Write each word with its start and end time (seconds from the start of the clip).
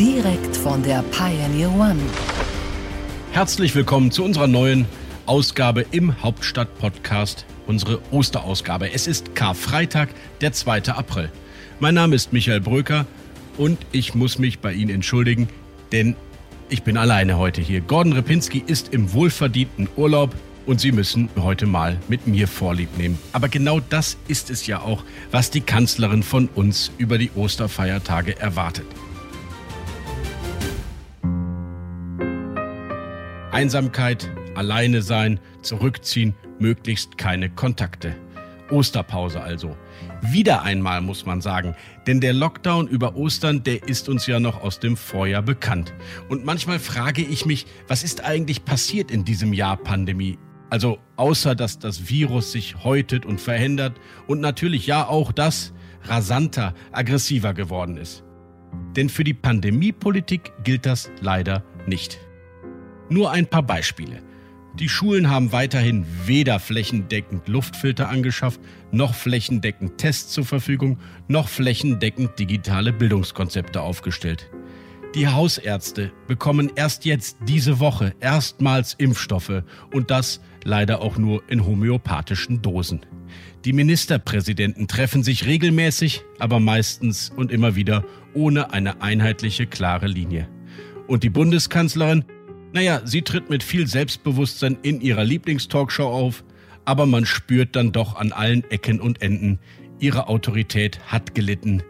Direkt 0.00 0.56
von 0.56 0.82
der 0.82 1.02
Pioneer 1.10 1.70
One. 1.74 2.00
Herzlich 3.32 3.74
willkommen 3.74 4.10
zu 4.10 4.24
unserer 4.24 4.46
neuen 4.46 4.86
Ausgabe 5.26 5.84
im 5.90 6.22
Hauptstadt-Podcast, 6.22 7.44
unsere 7.66 8.00
Osterausgabe. 8.10 8.94
Es 8.94 9.06
ist 9.06 9.34
Karfreitag, 9.34 10.08
der 10.40 10.54
2. 10.54 10.84
April. 10.94 11.30
Mein 11.80 11.96
Name 11.96 12.16
ist 12.16 12.32
Michael 12.32 12.62
Bröker 12.62 13.04
und 13.58 13.76
ich 13.92 14.14
muss 14.14 14.38
mich 14.38 14.60
bei 14.60 14.72
Ihnen 14.72 14.88
entschuldigen, 14.88 15.50
denn 15.92 16.16
ich 16.70 16.82
bin 16.82 16.96
alleine 16.96 17.36
heute 17.36 17.60
hier. 17.60 17.82
Gordon 17.82 18.14
Ripinski 18.14 18.64
ist 18.66 18.94
im 18.94 19.12
wohlverdienten 19.12 19.86
Urlaub 19.96 20.34
und 20.64 20.80
Sie 20.80 20.92
müssen 20.92 21.28
heute 21.36 21.66
mal 21.66 21.98
mit 22.08 22.26
mir 22.26 22.48
Vorlieb 22.48 22.96
nehmen. 22.96 23.18
Aber 23.34 23.50
genau 23.50 23.80
das 23.80 24.16
ist 24.28 24.48
es 24.48 24.66
ja 24.66 24.80
auch, 24.80 25.04
was 25.30 25.50
die 25.50 25.60
Kanzlerin 25.60 26.22
von 26.22 26.48
uns 26.54 26.90
über 26.96 27.18
die 27.18 27.32
Osterfeiertage 27.36 28.40
erwartet. 28.40 28.86
Einsamkeit, 33.60 34.26
alleine 34.54 35.02
sein, 35.02 35.38
zurückziehen, 35.60 36.34
möglichst 36.58 37.18
keine 37.18 37.50
Kontakte. 37.50 38.16
Osterpause 38.70 39.42
also. 39.42 39.76
Wieder 40.22 40.62
einmal 40.62 41.02
muss 41.02 41.26
man 41.26 41.42
sagen, 41.42 41.76
denn 42.06 42.22
der 42.22 42.32
Lockdown 42.32 42.88
über 42.88 43.16
Ostern, 43.16 43.62
der 43.62 43.86
ist 43.86 44.08
uns 44.08 44.26
ja 44.26 44.40
noch 44.40 44.62
aus 44.62 44.80
dem 44.80 44.96
Vorjahr 44.96 45.42
bekannt. 45.42 45.92
Und 46.30 46.46
manchmal 46.46 46.78
frage 46.78 47.20
ich 47.20 47.44
mich, 47.44 47.66
was 47.86 48.02
ist 48.02 48.24
eigentlich 48.24 48.64
passiert 48.64 49.10
in 49.10 49.26
diesem 49.26 49.52
Jahr 49.52 49.76
Pandemie? 49.76 50.38
Also 50.70 50.98
außer 51.16 51.54
dass 51.54 51.78
das 51.78 52.08
Virus 52.08 52.52
sich 52.52 52.82
häutet 52.82 53.26
und 53.26 53.42
verändert 53.42 54.00
und 54.26 54.40
natürlich 54.40 54.86
ja 54.86 55.06
auch 55.06 55.32
das 55.32 55.74
rasanter, 56.04 56.72
aggressiver 56.92 57.52
geworden 57.52 57.98
ist. 57.98 58.24
Denn 58.96 59.10
für 59.10 59.24
die 59.24 59.34
Pandemiepolitik 59.34 60.50
gilt 60.64 60.86
das 60.86 61.10
leider 61.20 61.62
nicht. 61.86 62.20
Nur 63.10 63.32
ein 63.32 63.46
paar 63.46 63.64
Beispiele. 63.64 64.22
Die 64.74 64.88
Schulen 64.88 65.28
haben 65.28 65.50
weiterhin 65.50 66.06
weder 66.26 66.60
flächendeckend 66.60 67.48
Luftfilter 67.48 68.08
angeschafft, 68.08 68.60
noch 68.92 69.14
flächendeckend 69.14 69.98
Tests 69.98 70.32
zur 70.32 70.44
Verfügung, 70.44 70.98
noch 71.26 71.48
flächendeckend 71.48 72.38
digitale 72.38 72.92
Bildungskonzepte 72.92 73.82
aufgestellt. 73.82 74.48
Die 75.16 75.26
Hausärzte 75.26 76.12
bekommen 76.28 76.70
erst 76.76 77.04
jetzt 77.04 77.36
diese 77.48 77.80
Woche 77.80 78.14
erstmals 78.20 78.94
Impfstoffe 78.94 79.64
und 79.92 80.12
das 80.12 80.40
leider 80.62 81.02
auch 81.02 81.18
nur 81.18 81.42
in 81.48 81.66
homöopathischen 81.66 82.62
Dosen. 82.62 83.00
Die 83.64 83.72
Ministerpräsidenten 83.72 84.86
treffen 84.86 85.24
sich 85.24 85.46
regelmäßig, 85.46 86.22
aber 86.38 86.60
meistens 86.60 87.32
und 87.34 87.50
immer 87.50 87.74
wieder 87.74 88.04
ohne 88.34 88.72
eine 88.72 89.02
einheitliche, 89.02 89.66
klare 89.66 90.06
Linie. 90.06 90.48
Und 91.08 91.24
die 91.24 91.30
Bundeskanzlerin 91.30 92.24
naja, 92.72 93.02
sie 93.04 93.22
tritt 93.22 93.50
mit 93.50 93.62
viel 93.62 93.86
Selbstbewusstsein 93.86 94.78
in 94.82 95.00
ihrer 95.00 95.24
Lieblingstalkshow 95.24 96.08
auf, 96.08 96.44
aber 96.84 97.06
man 97.06 97.26
spürt 97.26 97.76
dann 97.76 97.92
doch 97.92 98.16
an 98.16 98.32
allen 98.32 98.64
Ecken 98.70 99.00
und 99.00 99.22
Enden, 99.22 99.58
ihre 99.98 100.28
Autorität 100.28 101.00
hat 101.06 101.34
gelitten. 101.34 101.82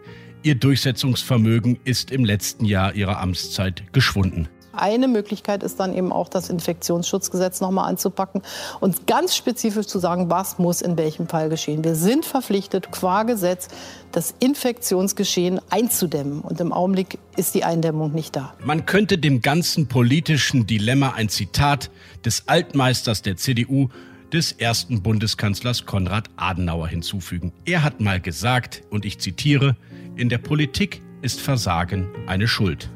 Ihr 0.43 0.55
Durchsetzungsvermögen 0.55 1.79
ist 1.83 2.11
im 2.11 2.25
letzten 2.25 2.65
Jahr 2.65 2.95
ihrer 2.95 3.19
Amtszeit 3.19 3.93
geschwunden. 3.93 4.47
Eine 4.73 5.07
Möglichkeit 5.07 5.63
ist 5.63 5.79
dann 5.79 5.93
eben 5.93 6.11
auch 6.11 6.29
das 6.29 6.49
Infektionsschutzgesetz 6.49 7.61
nochmal 7.61 7.89
anzupacken 7.89 8.41
und 8.79 9.07
ganz 9.07 9.35
spezifisch 9.35 9.87
zu 9.87 9.99
sagen, 9.99 10.29
was 10.29 10.59
muss 10.59 10.81
in 10.81 10.97
welchem 10.97 11.27
Fall 11.27 11.49
geschehen. 11.49 11.83
Wir 11.83 11.95
sind 11.95 12.25
verpflichtet, 12.25 12.91
qua 12.91 13.23
Gesetz, 13.23 13.67
das 14.11 14.33
Infektionsgeschehen 14.39 15.59
einzudämmen. 15.69 16.41
Und 16.41 16.59
im 16.59 16.73
Augenblick 16.73 17.17
ist 17.35 17.55
die 17.55 17.63
Eindämmung 17.63 18.13
nicht 18.13 18.35
da. 18.35 18.53
Man 18.63 18.85
könnte 18.85 19.17
dem 19.17 19.41
ganzen 19.41 19.87
politischen 19.87 20.67
Dilemma 20.67 21.11
ein 21.11 21.29
Zitat 21.29 21.89
des 22.25 22.47
Altmeisters 22.47 23.21
der 23.21 23.37
CDU, 23.37 23.89
des 24.31 24.53
ersten 24.53 25.01
Bundeskanzlers 25.01 25.85
Konrad 25.85 26.29
Adenauer 26.37 26.87
hinzufügen. 26.87 27.51
Er 27.65 27.83
hat 27.83 27.99
mal 27.99 28.21
gesagt, 28.21 28.83
und 28.89 29.03
ich 29.05 29.19
zitiere, 29.19 29.75
in 30.15 30.29
der 30.29 30.37
Politik 30.37 31.01
ist 31.21 31.41
Versagen 31.41 32.09
eine 32.27 32.47
Schuld. 32.47 32.89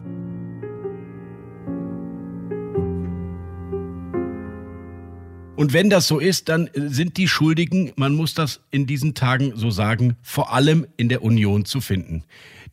Und 5.56 5.72
wenn 5.72 5.90
das 5.90 6.08
so 6.08 6.20
ist, 6.20 6.50
dann 6.50 6.70
sind 6.76 7.16
die 7.16 7.30
Schuldigen, 7.30 7.94
man 7.96 8.14
muss 8.14 8.34
das 8.34 8.60
in 8.72 8.88
diesen 8.88 9.14
Tagen 9.14 9.54
so 9.56 9.72
sagen, 9.72 10.18
vor 10.22 10.54
allem 10.54 10.86
in 10.98 11.08
der 11.08 11.24
Union 11.24 11.64
zu 11.64 11.80
finden. 11.80 12.26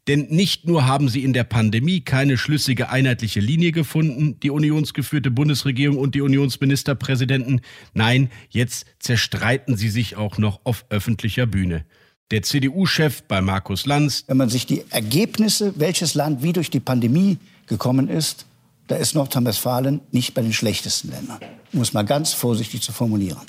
Denn 0.09 0.27
nicht 0.31 0.67
nur 0.67 0.85
haben 0.85 1.09
sie 1.09 1.23
in 1.23 1.33
der 1.33 1.45
Pandemie 1.45 2.01
keine 2.01 2.37
schlüssige 2.37 2.91
einheitliche 2.91 3.39
Linie 3.39 3.71
gefunden, 3.71 4.41
die 4.41 4.51
unionsgeführte 4.51 5.31
Bundesregierung 5.31 5.97
und 5.97 6.17
die 6.17 6.23
Unionsministerpräsidenten, 6.23 7.61
nein, 7.95 8.31
jetzt 8.51 8.87
zerstreiten 8.99 9.77
sie 9.77 9.89
sich 9.89 10.17
auch 10.17 10.39
noch 10.39 10.61
auf 10.65 10.85
öffentlicher 10.91 11.47
Bühne. 11.47 11.85
Der 12.33 12.43
CDU-Chef 12.43 13.23
bei 13.29 13.41
Markus 13.41 13.87
Lanz. 13.87 14.25
Wenn 14.27 14.39
man 14.39 14.49
sich 14.49 14.67
die 14.67 14.83
Ergebnisse, 14.91 15.75
welches 15.77 16.15
Land 16.15 16.43
wie 16.43 16.53
durch 16.53 16.71
die 16.71 16.81
Pandemie 16.81 17.39
gekommen 17.69 18.09
ist, 18.09 18.47
da 18.93 18.99
ist 18.99 19.15
Nordrhein-Westfalen 19.15 20.03
nicht 20.11 20.35
bei 20.35 20.43
den 20.43 20.53
schlechtesten 20.53 21.11
Ländern. 21.11 21.39
Um 21.73 21.81
es 21.81 21.95
mal 21.95 22.05
ganz 22.05 22.35
vorsichtig 22.35 22.83
zu 22.83 22.93
formulieren. 22.93 23.41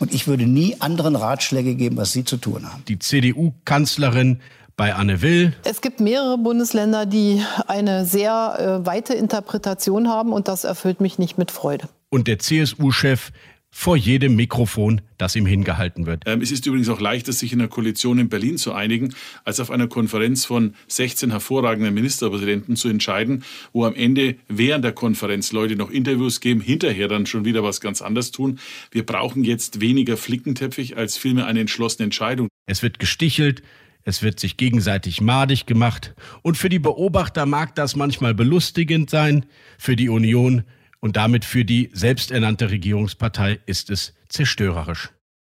Und 0.00 0.12
ich 0.12 0.26
würde 0.26 0.44
nie 0.44 0.74
anderen 0.80 1.14
Ratschläge 1.14 1.76
geben, 1.76 1.96
was 1.96 2.10
Sie 2.10 2.24
zu 2.24 2.36
tun 2.36 2.68
haben. 2.68 2.82
Die 2.88 2.98
CDU-Kanzlerin 2.98 4.40
bei 4.76 4.96
Anne 4.96 5.22
Will. 5.22 5.54
Es 5.62 5.82
gibt 5.82 6.00
mehrere 6.00 6.36
Bundesländer, 6.36 7.06
die 7.06 7.44
eine 7.68 8.06
sehr 8.06 8.80
äh, 8.82 8.86
weite 8.86 9.14
Interpretation 9.14 10.08
haben 10.08 10.32
und 10.32 10.48
das 10.48 10.64
erfüllt 10.64 11.00
mich 11.00 11.16
nicht 11.16 11.38
mit 11.38 11.52
Freude. 11.52 11.88
Und 12.10 12.26
der 12.26 12.40
CSU-Chef 12.40 13.30
vor 13.70 13.96
jedem 13.96 14.34
Mikrofon, 14.34 15.02
das 15.18 15.36
ihm 15.36 15.46
hingehalten 15.46 16.06
wird. 16.06 16.22
Ähm, 16.26 16.40
es 16.40 16.50
ist 16.50 16.66
übrigens 16.66 16.88
auch 16.88 17.00
leichter, 17.00 17.32
sich 17.32 17.52
in 17.52 17.60
einer 17.60 17.68
Koalition 17.68 18.18
in 18.18 18.28
Berlin 18.28 18.56
zu 18.56 18.72
einigen, 18.72 19.14
als 19.44 19.60
auf 19.60 19.70
einer 19.70 19.88
Konferenz 19.88 20.44
von 20.44 20.74
16 20.88 21.30
hervorragenden 21.30 21.92
Ministerpräsidenten 21.92 22.76
zu 22.76 22.88
entscheiden, 22.88 23.44
wo 23.72 23.84
am 23.84 23.94
Ende 23.94 24.36
während 24.48 24.84
der 24.84 24.92
Konferenz 24.92 25.52
Leute 25.52 25.76
noch 25.76 25.90
Interviews 25.90 26.40
geben, 26.40 26.60
hinterher 26.60 27.08
dann 27.08 27.26
schon 27.26 27.44
wieder 27.44 27.62
was 27.62 27.80
ganz 27.80 28.00
anderes 28.00 28.30
tun. 28.30 28.58
Wir 28.90 29.04
brauchen 29.04 29.44
jetzt 29.44 29.80
weniger 29.80 30.16
Flickenteppich 30.16 30.96
als 30.96 31.16
vielmehr 31.18 31.46
eine 31.46 31.60
entschlossene 31.60 32.04
Entscheidung. 32.04 32.48
Es 32.66 32.82
wird 32.82 32.98
gestichelt, 32.98 33.62
es 34.04 34.22
wird 34.22 34.40
sich 34.40 34.56
gegenseitig 34.56 35.20
madig 35.20 35.66
gemacht 35.66 36.14
und 36.42 36.56
für 36.56 36.70
die 36.70 36.78
Beobachter 36.78 37.44
mag 37.44 37.74
das 37.74 37.96
manchmal 37.96 38.34
belustigend 38.34 39.10
sein, 39.10 39.44
für 39.76 39.96
die 39.96 40.08
Union 40.08 40.64
und 41.00 41.16
damit 41.16 41.44
für 41.44 41.64
die 41.64 41.90
selbsternannte 41.92 42.70
Regierungspartei 42.70 43.60
ist 43.66 43.90
es 43.90 44.14
zerstörerisch. 44.28 45.10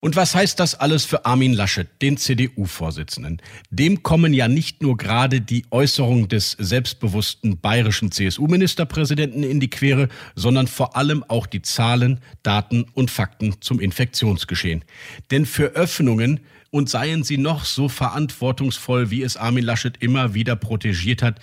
Und 0.04 0.16
was 0.16 0.34
heißt 0.34 0.58
das 0.58 0.74
alles 0.74 1.04
für 1.04 1.26
Armin 1.26 1.52
Laschet, 1.52 1.86
den 2.02 2.16
CDU-Vorsitzenden? 2.16 3.40
Dem 3.70 4.02
kommen 4.02 4.34
ja 4.34 4.48
nicht 4.48 4.82
nur 4.82 4.96
gerade 4.96 5.40
die 5.40 5.64
Äußerungen 5.70 6.26
des 6.26 6.56
selbstbewussten 6.58 7.60
bayerischen 7.60 8.10
CSU-Ministerpräsidenten 8.10 9.44
in 9.44 9.60
die 9.60 9.70
Quere, 9.70 10.08
sondern 10.34 10.66
vor 10.66 10.96
allem 10.96 11.22
auch 11.28 11.46
die 11.46 11.62
Zahlen, 11.62 12.18
Daten 12.42 12.84
und 12.94 13.12
Fakten 13.12 13.60
zum 13.60 13.78
Infektionsgeschehen. 13.78 14.84
Denn 15.30 15.46
für 15.46 15.76
Öffnungen 15.76 16.40
und 16.70 16.90
seien 16.90 17.22
sie 17.22 17.38
noch 17.38 17.64
so 17.64 17.88
verantwortungsvoll, 17.88 19.12
wie 19.12 19.22
es 19.22 19.36
Armin 19.36 19.64
Laschet 19.64 20.02
immer 20.02 20.34
wieder 20.34 20.56
protegiert 20.56 21.22
hat, 21.22 21.38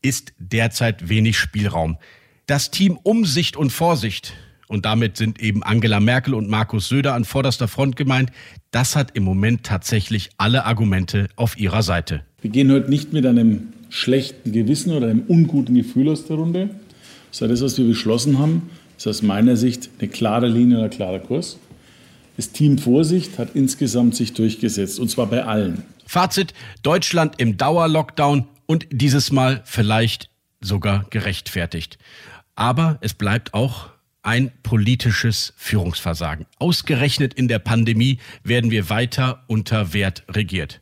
ist 0.00 0.32
derzeit 0.38 1.08
wenig 1.08 1.36
Spielraum. 1.36 1.98
Das 2.48 2.70
Team 2.70 2.96
Umsicht 3.02 3.56
und 3.56 3.70
Vorsicht, 3.70 4.34
und 4.68 4.84
damit 4.84 5.16
sind 5.16 5.42
eben 5.42 5.64
Angela 5.64 5.98
Merkel 5.98 6.32
und 6.32 6.48
Markus 6.48 6.86
Söder 6.88 7.14
an 7.14 7.24
vorderster 7.24 7.66
Front 7.66 7.96
gemeint, 7.96 8.30
das 8.70 8.94
hat 8.94 9.16
im 9.16 9.24
Moment 9.24 9.64
tatsächlich 9.64 10.30
alle 10.38 10.64
Argumente 10.64 11.26
auf 11.34 11.58
ihrer 11.58 11.82
Seite. 11.82 12.22
Wir 12.42 12.50
gehen 12.50 12.70
heute 12.70 12.88
nicht 12.88 13.12
mit 13.12 13.26
einem 13.26 13.72
schlechten 13.88 14.52
Gewissen 14.52 14.92
oder 14.92 15.08
einem 15.08 15.24
unguten 15.26 15.74
Gefühl 15.74 16.08
aus 16.08 16.26
der 16.26 16.36
Runde, 16.36 16.70
sondern 17.32 17.56
das, 17.56 17.64
was 17.64 17.78
wir 17.78 17.84
beschlossen 17.84 18.38
haben, 18.38 18.70
ist 18.96 19.08
aus 19.08 19.22
meiner 19.22 19.56
Sicht 19.56 19.90
eine 19.98 20.08
klare 20.08 20.46
Linie, 20.46 20.84
ein 20.84 20.90
klarer 20.90 21.18
Kurs. 21.18 21.58
Das 22.36 22.52
Team 22.52 22.78
Vorsicht 22.78 23.40
hat 23.40 23.56
insgesamt 23.56 24.14
sich 24.14 24.34
durchgesetzt, 24.34 25.00
und 25.00 25.10
zwar 25.10 25.26
bei 25.26 25.44
allen. 25.44 25.82
Fazit, 26.06 26.54
Deutschland 26.84 27.34
im 27.38 27.56
Dauerlockdown 27.56 28.46
und 28.66 28.86
dieses 28.92 29.32
Mal 29.32 29.62
vielleicht 29.64 30.30
sogar 30.60 31.06
gerechtfertigt. 31.10 31.98
Aber 32.56 32.98
es 33.02 33.14
bleibt 33.14 33.54
auch 33.54 33.90
ein 34.22 34.50
politisches 34.64 35.54
Führungsversagen. 35.56 36.46
Ausgerechnet 36.58 37.32
in 37.34 37.46
der 37.46 37.60
Pandemie 37.60 38.18
werden 38.42 38.72
wir 38.72 38.90
weiter 38.90 39.44
unter 39.46 39.92
Wert 39.92 40.24
regiert. 40.28 40.80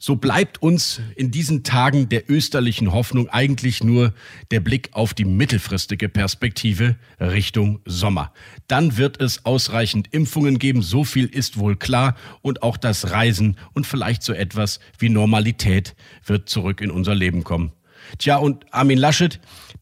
So 0.00 0.16
bleibt 0.16 0.60
uns 0.60 1.00
in 1.14 1.30
diesen 1.30 1.62
Tagen 1.62 2.08
der 2.08 2.28
österlichen 2.28 2.90
Hoffnung 2.92 3.28
eigentlich 3.28 3.84
nur 3.84 4.12
der 4.50 4.58
Blick 4.60 4.88
auf 4.92 5.14
die 5.14 5.26
mittelfristige 5.26 6.08
Perspektive 6.08 6.96
Richtung 7.20 7.80
Sommer. 7.84 8.32
Dann 8.66 8.96
wird 8.96 9.20
es 9.20 9.44
ausreichend 9.44 10.12
Impfungen 10.12 10.58
geben, 10.58 10.82
so 10.82 11.04
viel 11.04 11.26
ist 11.26 11.58
wohl 11.58 11.76
klar, 11.76 12.16
und 12.40 12.62
auch 12.62 12.78
das 12.78 13.10
Reisen 13.10 13.56
und 13.74 13.86
vielleicht 13.86 14.22
so 14.22 14.32
etwas 14.32 14.80
wie 14.98 15.10
Normalität 15.10 15.94
wird 16.24 16.48
zurück 16.48 16.80
in 16.80 16.90
unser 16.90 17.14
Leben 17.14 17.44
kommen. 17.44 17.72
Tja, 18.18 18.36
und 18.36 18.64
Armin 18.72 18.98
Laschet, 18.98 19.38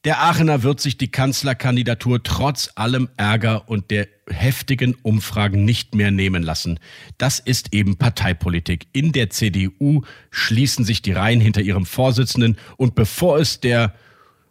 der 0.08 0.22
Aachener 0.22 0.62
wird 0.62 0.80
sich 0.80 0.96
die 0.96 1.10
Kanzlerkandidatur 1.10 2.22
trotz 2.22 2.70
allem 2.76 3.10
Ärger 3.18 3.68
und 3.68 3.90
der 3.90 4.08
heftigen 4.26 4.94
Umfragen 5.02 5.66
nicht 5.66 5.94
mehr 5.94 6.10
nehmen 6.10 6.42
lassen. 6.42 6.80
Das 7.18 7.40
ist 7.40 7.74
eben 7.74 7.98
Parteipolitik. 7.98 8.86
In 8.94 9.12
der 9.12 9.28
CDU 9.28 10.00
schließen 10.30 10.86
sich 10.86 11.02
die 11.02 11.12
Reihen 11.12 11.42
hinter 11.42 11.60
ihrem 11.60 11.84
Vorsitzenden 11.84 12.56
und 12.78 12.94
bevor 12.94 13.38
es 13.38 13.60
der 13.60 13.92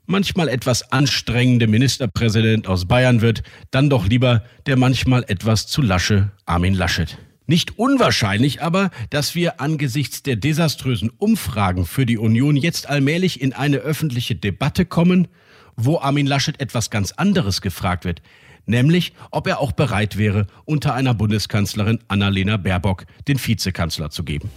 manchmal 0.05 0.47
etwas 0.47 0.91
anstrengende 0.91 1.65
Ministerpräsident 1.65 2.67
aus 2.67 2.85
Bayern 2.85 3.21
wird, 3.21 3.41
dann 3.71 3.89
doch 3.89 4.05
lieber 4.05 4.43
der 4.67 4.77
manchmal 4.77 5.25
etwas 5.27 5.65
zu 5.65 5.81
lasche 5.81 6.29
Armin 6.45 6.75
Laschet. 6.75 7.17
Nicht 7.47 7.79
unwahrscheinlich 7.79 8.61
aber, 8.61 8.91
dass 9.09 9.33
wir 9.33 9.59
angesichts 9.59 10.21
der 10.21 10.35
desaströsen 10.35 11.09
Umfragen 11.09 11.87
für 11.87 12.05
die 12.05 12.19
Union 12.19 12.57
jetzt 12.57 12.87
allmählich 12.87 13.41
in 13.41 13.53
eine 13.53 13.77
öffentliche 13.77 14.35
Debatte 14.35 14.85
kommen, 14.85 15.29
wo 15.77 15.99
Armin 15.99 16.27
Laschet 16.27 16.59
etwas 16.59 16.89
ganz 16.89 17.13
anderes 17.13 17.61
gefragt 17.61 18.03
wird, 18.03 18.21
nämlich 18.65 19.13
ob 19.31 19.47
er 19.47 19.59
auch 19.59 19.71
bereit 19.71 20.17
wäre, 20.17 20.47
unter 20.65 20.93
einer 20.93 21.13
Bundeskanzlerin 21.13 21.99
Annalena 22.07 22.57
Baerbock 22.57 23.05
den 23.27 23.39
Vizekanzler 23.39 24.09
zu 24.09 24.23
geben. 24.23 24.51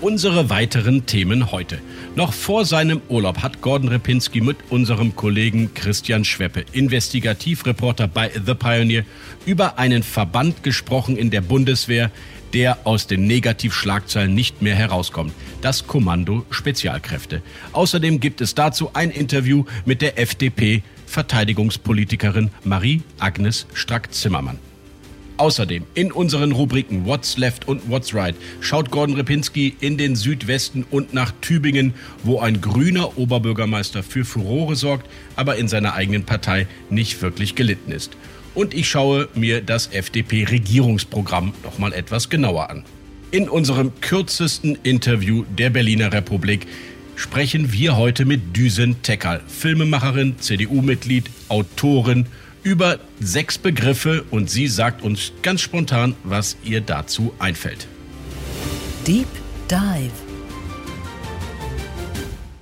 Unsere 0.00 0.48
weiteren 0.48 1.04
Themen 1.04 1.52
heute. 1.52 1.78
Noch 2.16 2.32
vor 2.32 2.64
seinem 2.64 3.02
Urlaub 3.10 3.42
hat 3.42 3.60
Gordon 3.60 3.90
Repinski 3.90 4.40
mit 4.40 4.56
unserem 4.70 5.14
Kollegen 5.14 5.74
Christian 5.74 6.24
Schweppe, 6.24 6.64
Investigativreporter 6.72 8.08
bei 8.08 8.30
The 8.46 8.54
Pioneer, 8.54 9.04
über 9.44 9.78
einen 9.78 10.02
Verband 10.02 10.62
gesprochen 10.62 11.18
in 11.18 11.28
der 11.28 11.42
Bundeswehr, 11.42 12.10
der 12.52 12.78
aus 12.84 13.06
den 13.06 13.26
Negativschlagzeilen 13.26 14.34
nicht 14.34 14.62
mehr 14.62 14.74
herauskommt. 14.74 15.32
Das 15.62 15.86
Kommando 15.86 16.44
Spezialkräfte. 16.50 17.42
Außerdem 17.72 18.20
gibt 18.20 18.40
es 18.40 18.54
dazu 18.54 18.90
ein 18.94 19.10
Interview 19.10 19.64
mit 19.84 20.02
der 20.02 20.18
FDP 20.18 20.82
Verteidigungspolitikerin 21.06 22.50
Marie-Agnes 22.64 23.66
Strack-Zimmermann. 23.74 24.58
Außerdem 25.40 25.86
in 25.94 26.12
unseren 26.12 26.52
Rubriken 26.52 27.06
What's 27.06 27.38
Left 27.38 27.66
und 27.66 27.88
What's 27.88 28.14
Right 28.14 28.36
schaut 28.60 28.90
Gordon 28.90 29.16
Repinski 29.16 29.74
in 29.80 29.96
den 29.96 30.14
Südwesten 30.14 30.84
und 30.90 31.14
nach 31.14 31.32
Tübingen, 31.40 31.94
wo 32.22 32.40
ein 32.40 32.60
grüner 32.60 33.16
Oberbürgermeister 33.16 34.02
für 34.02 34.26
Furore 34.26 34.76
sorgt, 34.76 35.08
aber 35.36 35.56
in 35.56 35.66
seiner 35.66 35.94
eigenen 35.94 36.24
Partei 36.24 36.66
nicht 36.90 37.22
wirklich 37.22 37.54
gelitten 37.54 37.90
ist. 37.90 38.18
Und 38.54 38.74
ich 38.74 38.88
schaue 38.88 39.28
mir 39.34 39.60
das 39.60 39.88
FDP-Regierungsprogramm 39.92 41.52
nochmal 41.62 41.92
etwas 41.92 42.28
genauer 42.28 42.70
an. 42.70 42.84
In 43.30 43.48
unserem 43.48 43.92
kürzesten 44.00 44.76
Interview 44.82 45.44
der 45.56 45.70
Berliner 45.70 46.12
Republik 46.12 46.66
sprechen 47.14 47.72
wir 47.72 47.96
heute 47.96 48.24
mit 48.24 48.56
Düsen 48.56 49.02
Tekal, 49.02 49.40
Filmemacherin, 49.46 50.38
CDU-Mitglied, 50.40 51.30
Autorin, 51.48 52.26
über 52.62 52.98
sechs 53.20 53.56
Begriffe 53.56 54.24
und 54.30 54.50
sie 54.50 54.66
sagt 54.66 55.02
uns 55.02 55.32
ganz 55.42 55.60
spontan, 55.60 56.14
was 56.24 56.56
ihr 56.64 56.80
dazu 56.80 57.32
einfällt. 57.38 57.86
Deep 59.06 59.28
Dive. 59.70 60.29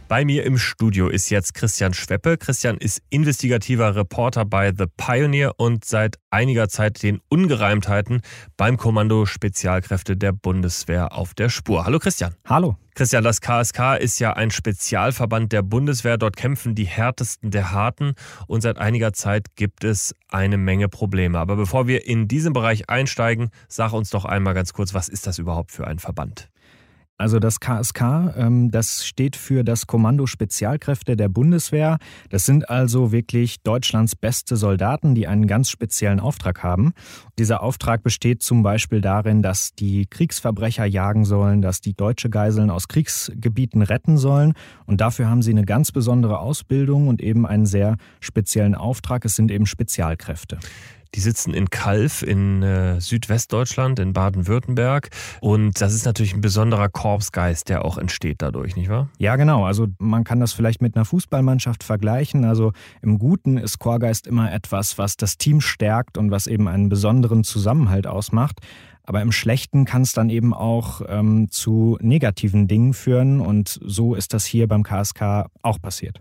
Bei 0.08 0.24
mir 0.24 0.46
im 0.46 0.56
Studio 0.56 1.08
ist 1.08 1.28
jetzt 1.28 1.52
Christian 1.52 1.92
Schweppe. 1.92 2.38
Christian 2.38 2.78
ist 2.78 3.02
investigativer 3.10 3.94
Reporter 3.94 4.46
bei 4.46 4.72
The 4.74 4.86
Pioneer 4.96 5.52
und 5.58 5.84
seit 5.84 6.16
einiger 6.30 6.70
Zeit 6.70 7.02
den 7.02 7.20
Ungereimtheiten 7.28 8.22
beim 8.56 8.78
Kommando 8.78 9.26
Spezialkräfte 9.26 10.16
der 10.16 10.32
Bundeswehr 10.32 11.12
auf 11.12 11.34
der 11.34 11.50
Spur. 11.50 11.84
Hallo 11.84 11.98
Christian. 11.98 12.34
Hallo. 12.46 12.78
Christian, 12.94 13.22
das 13.22 13.42
KSK 13.42 13.98
ist 14.00 14.18
ja 14.18 14.32
ein 14.32 14.50
Spezialverband 14.50 15.52
der 15.52 15.60
Bundeswehr. 15.60 16.16
Dort 16.16 16.36
kämpfen 16.36 16.74
die 16.74 16.86
härtesten 16.86 17.50
der 17.50 17.72
Harten 17.72 18.14
und 18.46 18.62
seit 18.62 18.78
einiger 18.78 19.12
Zeit 19.12 19.56
gibt 19.56 19.84
es 19.84 20.14
eine 20.30 20.56
Menge 20.56 20.88
Probleme. 20.88 21.38
Aber 21.38 21.56
bevor 21.56 21.86
wir 21.86 22.06
in 22.06 22.28
diesen 22.28 22.54
Bereich 22.54 22.88
einsteigen, 22.88 23.50
sag 23.68 23.92
uns 23.92 24.08
doch 24.08 24.24
einmal 24.24 24.54
ganz 24.54 24.72
kurz, 24.72 24.94
was 24.94 25.10
ist 25.10 25.26
das 25.26 25.38
überhaupt 25.38 25.70
für 25.70 25.86
ein 25.86 25.98
Verband? 25.98 26.48
Also 27.18 27.40
das 27.40 27.58
KSK, 27.58 28.32
ähm, 28.36 28.70
das 28.70 29.04
steht 29.04 29.34
für 29.34 29.64
das 29.64 29.88
Kommando 29.88 30.26
Spezialkräfte 30.26 31.16
der 31.16 31.28
Bundeswehr. 31.28 31.98
Das 32.30 32.46
sind 32.46 32.70
also 32.70 33.10
wirklich 33.10 33.60
Deutschlands 33.64 34.14
beste 34.14 34.56
Soldaten, 34.56 35.16
die 35.16 35.26
einen 35.26 35.48
ganz 35.48 35.68
speziellen 35.68 36.20
Auftrag 36.20 36.62
haben. 36.62 36.92
Dieser 37.36 37.60
Auftrag 37.64 38.04
besteht 38.04 38.44
zum 38.44 38.62
Beispiel 38.62 39.00
darin, 39.00 39.42
dass 39.42 39.72
die 39.74 40.06
Kriegsverbrecher 40.06 40.84
jagen 40.84 41.24
sollen, 41.24 41.60
dass 41.60 41.80
die 41.80 41.94
deutsche 41.94 42.30
Geiseln 42.30 42.70
aus 42.70 42.86
Kriegsgebieten 42.86 43.82
retten 43.82 44.16
sollen. 44.16 44.52
Und 44.86 45.00
dafür 45.00 45.28
haben 45.28 45.42
sie 45.42 45.50
eine 45.50 45.64
ganz 45.64 45.90
besondere 45.90 46.38
Ausbildung 46.38 47.08
und 47.08 47.20
eben 47.20 47.46
einen 47.46 47.66
sehr 47.66 47.96
speziellen 48.20 48.76
Auftrag. 48.76 49.24
Es 49.24 49.34
sind 49.34 49.50
eben 49.50 49.66
Spezialkräfte. 49.66 50.58
Die 51.14 51.20
sitzen 51.20 51.54
in 51.54 51.70
Kalf 51.70 52.22
in 52.22 52.62
äh, 52.62 53.00
Südwestdeutschland, 53.00 53.98
in 53.98 54.12
Baden-Württemberg. 54.12 55.08
Und 55.40 55.80
das 55.80 55.94
ist 55.94 56.04
natürlich 56.04 56.34
ein 56.34 56.40
besonderer 56.40 56.88
Korpsgeist, 56.88 57.68
der 57.68 57.84
auch 57.84 57.98
entsteht 57.98 58.42
dadurch, 58.42 58.76
nicht 58.76 58.88
wahr? 58.88 59.08
Ja, 59.18 59.36
genau. 59.36 59.64
Also 59.64 59.86
man 59.98 60.24
kann 60.24 60.40
das 60.40 60.52
vielleicht 60.52 60.82
mit 60.82 60.96
einer 60.96 61.04
Fußballmannschaft 61.04 61.82
vergleichen. 61.82 62.44
Also 62.44 62.72
im 63.02 63.18
Guten 63.18 63.56
ist 63.56 63.78
Chorgeist 63.78 64.26
immer 64.26 64.52
etwas, 64.52 64.98
was 64.98 65.16
das 65.16 65.38
Team 65.38 65.60
stärkt 65.60 66.18
und 66.18 66.30
was 66.30 66.46
eben 66.46 66.68
einen 66.68 66.88
besonderen 66.88 67.44
Zusammenhalt 67.44 68.06
ausmacht. 68.06 68.60
Aber 69.08 69.22
im 69.22 69.32
Schlechten 69.32 69.86
kann 69.86 70.02
es 70.02 70.12
dann 70.12 70.28
eben 70.28 70.52
auch 70.52 71.00
ähm, 71.08 71.50
zu 71.50 71.96
negativen 72.02 72.68
Dingen 72.68 72.92
führen. 72.92 73.40
Und 73.40 73.80
so 73.82 74.14
ist 74.14 74.34
das 74.34 74.44
hier 74.44 74.68
beim 74.68 74.82
KSK 74.82 75.46
auch 75.62 75.80
passiert. 75.80 76.20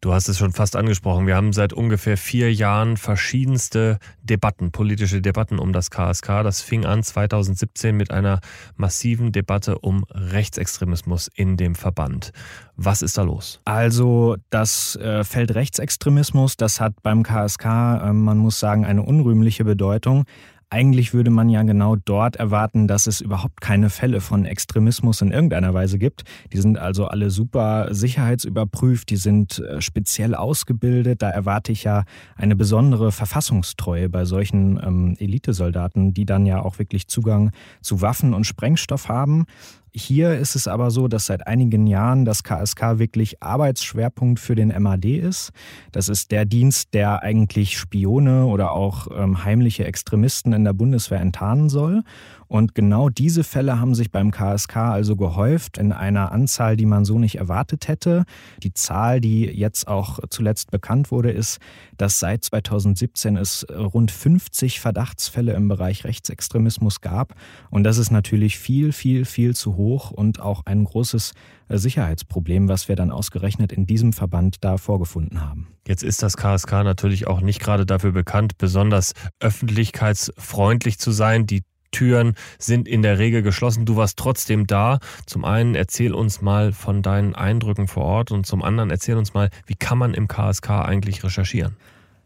Du 0.00 0.12
hast 0.12 0.28
es 0.28 0.38
schon 0.38 0.52
fast 0.52 0.76
angesprochen. 0.76 1.26
Wir 1.26 1.34
haben 1.34 1.52
seit 1.52 1.72
ungefähr 1.72 2.16
vier 2.16 2.54
Jahren 2.54 2.96
verschiedenste 2.96 3.98
Debatten, 4.22 4.70
politische 4.70 5.20
Debatten 5.20 5.58
um 5.58 5.72
das 5.72 5.90
KSK. 5.90 6.44
Das 6.44 6.62
fing 6.62 6.84
an 6.84 7.02
2017 7.02 7.96
mit 7.96 8.12
einer 8.12 8.40
massiven 8.76 9.32
Debatte 9.32 9.80
um 9.80 10.04
Rechtsextremismus 10.10 11.28
in 11.34 11.56
dem 11.56 11.74
Verband. 11.74 12.32
Was 12.76 13.02
ist 13.02 13.18
da 13.18 13.22
los? 13.22 13.60
Also 13.64 14.36
das 14.50 14.94
äh, 14.94 15.24
Feld 15.24 15.56
Rechtsextremismus, 15.56 16.56
das 16.56 16.80
hat 16.80 17.02
beim 17.02 17.24
KSK, 17.24 17.64
äh, 17.64 18.12
man 18.12 18.38
muss 18.38 18.60
sagen, 18.60 18.84
eine 18.84 19.02
unrühmliche 19.02 19.64
Bedeutung. 19.64 20.26
Eigentlich 20.70 21.14
würde 21.14 21.30
man 21.30 21.48
ja 21.48 21.62
genau 21.62 21.96
dort 21.96 22.36
erwarten, 22.36 22.88
dass 22.88 23.06
es 23.06 23.22
überhaupt 23.22 23.62
keine 23.62 23.88
Fälle 23.88 24.20
von 24.20 24.44
Extremismus 24.44 25.22
in 25.22 25.30
irgendeiner 25.30 25.72
Weise 25.72 25.98
gibt. 25.98 26.24
Die 26.52 26.58
sind 26.58 26.78
also 26.78 27.06
alle 27.06 27.30
super 27.30 27.94
sicherheitsüberprüft, 27.94 29.08
die 29.08 29.16
sind 29.16 29.60
äh, 29.60 29.80
speziell 29.80 30.34
ausgebildet. 30.34 31.22
Da 31.22 31.30
erwarte 31.30 31.72
ich 31.72 31.84
ja 31.84 32.04
eine 32.36 32.54
besondere 32.54 33.12
Verfassungstreue 33.12 34.10
bei 34.10 34.26
solchen 34.26 34.78
ähm, 34.84 35.16
Elitesoldaten, 35.18 36.12
die 36.12 36.26
dann 36.26 36.44
ja 36.44 36.60
auch 36.60 36.78
wirklich 36.78 37.08
Zugang 37.08 37.50
zu 37.80 38.02
Waffen 38.02 38.34
und 38.34 38.44
Sprengstoff 38.44 39.08
haben. 39.08 39.46
Hier 39.92 40.38
ist 40.38 40.54
es 40.54 40.68
aber 40.68 40.90
so, 40.90 41.08
dass 41.08 41.26
seit 41.26 41.46
einigen 41.46 41.86
Jahren 41.86 42.24
das 42.24 42.42
KSK 42.42 42.98
wirklich 42.98 43.42
Arbeitsschwerpunkt 43.42 44.38
für 44.40 44.54
den 44.54 44.68
MAD 44.82 45.04
ist. 45.04 45.50
Das 45.92 46.08
ist 46.08 46.30
der 46.30 46.44
Dienst, 46.44 46.94
der 46.94 47.22
eigentlich 47.22 47.78
Spione 47.78 48.46
oder 48.46 48.72
auch 48.72 49.08
ähm, 49.16 49.44
heimliche 49.44 49.84
Extremisten 49.84 50.52
in 50.52 50.64
der 50.64 50.72
Bundeswehr 50.72 51.20
enttarnen 51.20 51.68
soll. 51.68 52.02
Und 52.48 52.74
genau 52.74 53.08
diese 53.10 53.44
Fälle 53.44 53.78
haben 53.78 53.94
sich 53.94 54.10
beim 54.10 54.30
KSK 54.30 54.76
also 54.76 55.16
gehäuft 55.16 55.78
in 55.78 55.92
einer 55.92 56.32
Anzahl, 56.32 56.76
die 56.76 56.86
man 56.86 57.04
so 57.04 57.18
nicht 57.18 57.36
erwartet 57.36 57.88
hätte. 57.88 58.24
Die 58.62 58.72
Zahl, 58.72 59.20
die 59.20 59.44
jetzt 59.44 59.86
auch 59.86 60.18
zuletzt 60.30 60.70
bekannt 60.70 61.10
wurde, 61.10 61.30
ist, 61.30 61.58
dass 61.96 62.18
seit 62.18 62.44
2017 62.44 63.36
es 63.36 63.66
rund 63.70 64.10
50 64.10 64.80
Verdachtsfälle 64.80 65.52
im 65.52 65.68
Bereich 65.68 66.04
Rechtsextremismus 66.04 67.00
gab. 67.00 67.34
Und 67.70 67.84
das 67.84 67.98
ist 67.98 68.10
natürlich 68.10 68.58
viel, 68.58 68.92
viel, 68.92 69.24
viel 69.24 69.54
zu 69.54 69.76
hoch 69.76 70.10
und 70.10 70.40
auch 70.40 70.64
ein 70.64 70.84
großes 70.84 71.32
Sicherheitsproblem, 71.68 72.68
was 72.68 72.88
wir 72.88 72.96
dann 72.96 73.10
ausgerechnet 73.10 73.72
in 73.72 73.86
diesem 73.86 74.12
Verband 74.12 74.56
da 74.64 74.78
vorgefunden 74.78 75.42
haben. 75.42 75.68
Jetzt 75.86 76.02
ist 76.02 76.22
das 76.22 76.36
KSK 76.36 76.84
natürlich 76.84 77.26
auch 77.26 77.40
nicht 77.40 77.60
gerade 77.60 77.86
dafür 77.86 78.12
bekannt, 78.12 78.58
besonders 78.58 79.12
öffentlichkeitsfreundlich 79.40 80.98
zu 80.98 81.12
sein. 81.12 81.46
Die 81.46 81.62
Türen 81.90 82.34
sind 82.58 82.88
in 82.88 83.02
der 83.02 83.18
Regel 83.18 83.42
geschlossen. 83.42 83.84
Du 83.84 83.96
warst 83.96 84.18
trotzdem 84.18 84.66
da. 84.66 84.98
Zum 85.26 85.44
einen 85.44 85.74
erzähl 85.74 86.14
uns 86.14 86.42
mal 86.42 86.72
von 86.72 87.02
deinen 87.02 87.34
Eindrücken 87.34 87.88
vor 87.88 88.04
Ort 88.04 88.30
und 88.30 88.46
zum 88.46 88.62
anderen 88.62 88.90
erzähl 88.90 89.16
uns 89.16 89.34
mal, 89.34 89.50
wie 89.66 89.74
kann 89.74 89.98
man 89.98 90.14
im 90.14 90.28
KSK 90.28 90.70
eigentlich 90.70 91.24
recherchieren? 91.24 91.76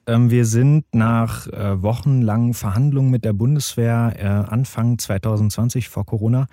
Ähm, 0.07 0.31
wir 0.31 0.45
sind 0.47 0.85
nach 0.92 1.47
äh, 1.47 1.81
wochenlangen 1.81 2.54
Verhandlungen 2.54 3.11
mit 3.11 3.25
der 3.25 3.33
Bundeswehr 3.33 4.14
äh, 4.19 4.25
Anfang 4.26 4.99
2020 4.99 5.88
vor 5.88 6.04
Corona 6.04 6.47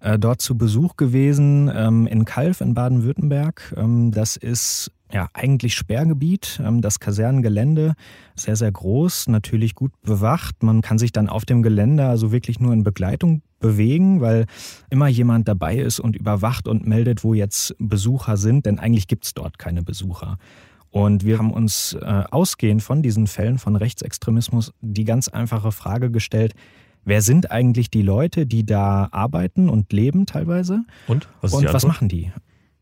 äh, 0.00 0.18
dort 0.18 0.40
zu 0.40 0.56
Besuch 0.56 0.96
gewesen 0.96 1.70
ähm, 1.74 2.06
in 2.06 2.24
Kalf 2.24 2.60
in 2.60 2.74
Baden-Württemberg. 2.74 3.74
Ähm, 3.76 4.10
das 4.12 4.36
ist 4.36 4.92
ja 5.12 5.28
eigentlich 5.34 5.74
Sperrgebiet, 5.74 6.60
das 6.80 7.00
Kasernengelände, 7.00 7.94
sehr, 8.36 8.56
sehr 8.56 8.70
groß, 8.70 9.28
natürlich 9.28 9.74
gut 9.74 9.92
bewacht. 10.02 10.62
Man 10.62 10.82
kann 10.82 10.98
sich 10.98 11.12
dann 11.12 11.28
auf 11.28 11.44
dem 11.44 11.62
Gelände 11.62 12.06
also 12.06 12.32
wirklich 12.32 12.60
nur 12.60 12.72
in 12.72 12.84
Begleitung 12.84 13.42
bewegen, 13.58 14.20
weil 14.20 14.46
immer 14.88 15.08
jemand 15.08 15.48
dabei 15.48 15.76
ist 15.76 16.00
und 16.00 16.16
überwacht 16.16 16.66
und 16.66 16.86
meldet, 16.86 17.24
wo 17.24 17.34
jetzt 17.34 17.74
Besucher 17.78 18.36
sind, 18.36 18.66
denn 18.66 18.78
eigentlich 18.78 19.08
gibt 19.08 19.26
es 19.26 19.34
dort 19.34 19.58
keine 19.58 19.82
Besucher. 19.82 20.38
Und 20.90 21.24
wir 21.24 21.38
haben 21.38 21.52
uns 21.52 21.92
äh, 21.92 22.24
ausgehend 22.30 22.82
von 22.82 23.02
diesen 23.02 23.26
Fällen 23.26 23.58
von 23.58 23.76
Rechtsextremismus 23.76 24.72
die 24.80 25.04
ganz 25.04 25.28
einfache 25.28 25.70
Frage 25.70 26.10
gestellt, 26.10 26.54
wer 27.04 27.22
sind 27.22 27.50
eigentlich 27.50 27.90
die 27.90 28.02
Leute, 28.02 28.46
die 28.46 28.66
da 28.66 29.08
arbeiten 29.12 29.68
und 29.68 29.92
leben 29.92 30.26
teilweise? 30.26 30.82
Und 31.06 31.28
was, 31.40 31.52
und 31.52 31.72
was 31.72 31.86
machen 31.86 32.08
die? 32.08 32.32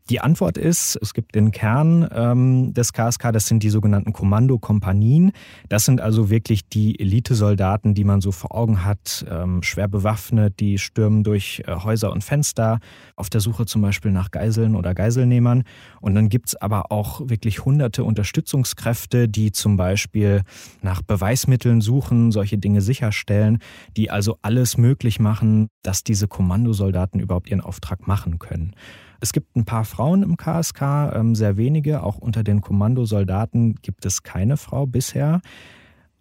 Die 0.09 0.21
Antwort 0.21 0.57
ist, 0.57 0.97
es 1.03 1.13
gibt 1.13 1.35
den 1.35 1.51
Kern 1.51 2.09
ähm, 2.11 2.73
des 2.73 2.93
KSK, 2.93 3.31
das 3.31 3.45
sind 3.45 3.61
die 3.61 3.69
sogenannten 3.69 4.11
Kommandokompanien. 4.11 5.31
Das 5.69 5.85
sind 5.85 6.01
also 6.01 6.31
wirklich 6.31 6.67
die 6.67 6.99
Elitesoldaten, 6.99 7.93
die 7.93 8.03
man 8.03 8.19
so 8.19 8.31
vor 8.31 8.55
Augen 8.55 8.83
hat, 8.83 9.23
ähm, 9.29 9.61
schwer 9.61 9.87
bewaffnet, 9.87 10.59
die 10.59 10.79
stürmen 10.79 11.23
durch 11.23 11.61
äh, 11.67 11.75
Häuser 11.75 12.11
und 12.11 12.23
Fenster, 12.23 12.79
auf 13.15 13.29
der 13.29 13.39
Suche 13.39 13.67
zum 13.67 13.83
Beispiel 13.83 14.11
nach 14.11 14.31
Geiseln 14.31 14.75
oder 14.75 14.95
Geiselnehmern. 14.95 15.63
Und 16.01 16.15
dann 16.15 16.29
gibt's 16.29 16.55
aber 16.55 16.91
auch 16.91 17.21
wirklich 17.29 17.63
hunderte 17.63 18.03
Unterstützungskräfte, 18.03 19.29
die 19.29 19.51
zum 19.51 19.77
Beispiel 19.77 20.41
nach 20.81 21.03
Beweismitteln 21.03 21.81
suchen, 21.81 22.31
solche 22.31 22.57
Dinge 22.57 22.81
sicherstellen, 22.81 23.59
die 23.95 24.09
also 24.09 24.39
alles 24.41 24.75
möglich 24.75 25.19
machen, 25.19 25.67
dass 25.83 26.03
diese 26.03 26.27
Kommandosoldaten 26.27 27.19
überhaupt 27.19 27.51
ihren 27.51 27.61
Auftrag 27.61 28.07
machen 28.07 28.39
können. 28.39 28.73
Es 29.19 29.33
gibt 29.33 29.55
ein 29.55 29.65
paar 29.65 29.85
Frauen 29.85 30.23
im 30.23 30.37
KSK, 30.37 30.81
ähm, 31.13 31.35
sehr 31.35 31.57
wenige. 31.57 32.03
Auch 32.03 32.17
unter 32.17 32.43
den 32.43 32.61
Kommandosoldaten 32.61 33.75
gibt 33.81 34.05
es 34.05 34.23
keine 34.23 34.57
Frau 34.57 34.85
bisher. 34.85 35.41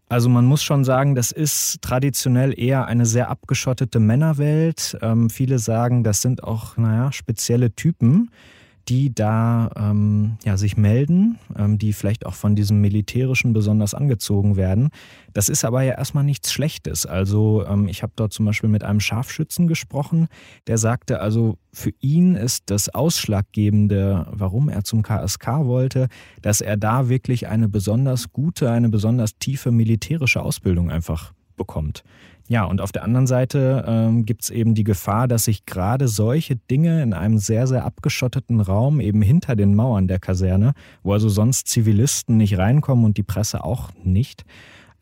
Also 0.08 0.28
man 0.28 0.46
muss 0.46 0.62
schon 0.62 0.84
sagen, 0.84 1.14
das 1.14 1.32
ist 1.32 1.82
traditionell 1.82 2.58
eher 2.58 2.86
eine 2.86 3.04
sehr 3.04 3.28
abgeschottete 3.28 4.00
Männerwelt. 4.00 4.96
Ähm, 5.02 5.28
viele 5.28 5.58
sagen, 5.58 6.02
das 6.02 6.22
sind 6.22 6.42
auch, 6.42 6.76
naja, 6.78 7.12
spezielle 7.12 7.74
Typen 7.74 8.30
die 8.88 9.14
da 9.14 9.70
ähm, 9.76 10.38
ja, 10.44 10.56
sich 10.56 10.76
melden, 10.76 11.38
ähm, 11.56 11.78
die 11.78 11.92
vielleicht 11.92 12.24
auch 12.24 12.34
von 12.34 12.56
diesem 12.56 12.80
Militärischen 12.80 13.52
besonders 13.52 13.92
angezogen 13.94 14.56
werden. 14.56 14.88
Das 15.34 15.48
ist 15.48 15.64
aber 15.64 15.82
ja 15.82 15.94
erstmal 15.94 16.24
nichts 16.24 16.52
Schlechtes. 16.52 17.04
Also 17.04 17.66
ähm, 17.66 17.86
ich 17.88 18.02
habe 18.02 18.12
dort 18.16 18.32
zum 18.32 18.46
Beispiel 18.46 18.70
mit 18.70 18.84
einem 18.84 19.00
Scharfschützen 19.00 19.68
gesprochen, 19.68 20.28
der 20.66 20.78
sagte, 20.78 21.20
also 21.20 21.58
für 21.72 21.92
ihn 22.00 22.34
ist 22.34 22.64
das 22.70 22.88
Ausschlaggebende, 22.88 24.26
warum 24.30 24.68
er 24.68 24.84
zum 24.84 25.02
KSK 25.02 25.46
wollte, 25.64 26.08
dass 26.40 26.60
er 26.60 26.76
da 26.76 27.08
wirklich 27.08 27.46
eine 27.46 27.68
besonders 27.68 28.32
gute, 28.32 28.70
eine 28.70 28.88
besonders 28.88 29.38
tiefe 29.38 29.70
militärische 29.70 30.42
Ausbildung 30.42 30.90
einfach 30.90 31.32
bekommt. 31.56 32.04
Ja, 32.48 32.64
und 32.64 32.80
auf 32.80 32.92
der 32.92 33.04
anderen 33.04 33.26
Seite 33.26 33.84
ähm, 33.86 34.24
gibt 34.24 34.44
es 34.44 34.50
eben 34.50 34.74
die 34.74 34.84
Gefahr, 34.84 35.28
dass 35.28 35.44
sich 35.44 35.66
gerade 35.66 36.08
solche 36.08 36.56
Dinge 36.56 37.02
in 37.02 37.12
einem 37.12 37.36
sehr, 37.36 37.66
sehr 37.66 37.84
abgeschotteten 37.84 38.62
Raum, 38.62 39.00
eben 39.00 39.20
hinter 39.20 39.54
den 39.54 39.74
Mauern 39.74 40.08
der 40.08 40.18
Kaserne, 40.18 40.72
wo 41.02 41.12
also 41.12 41.28
sonst 41.28 41.68
Zivilisten 41.68 42.38
nicht 42.38 42.56
reinkommen 42.56 43.04
und 43.04 43.18
die 43.18 43.22
Presse 43.22 43.62
auch 43.64 43.90
nicht, 44.02 44.46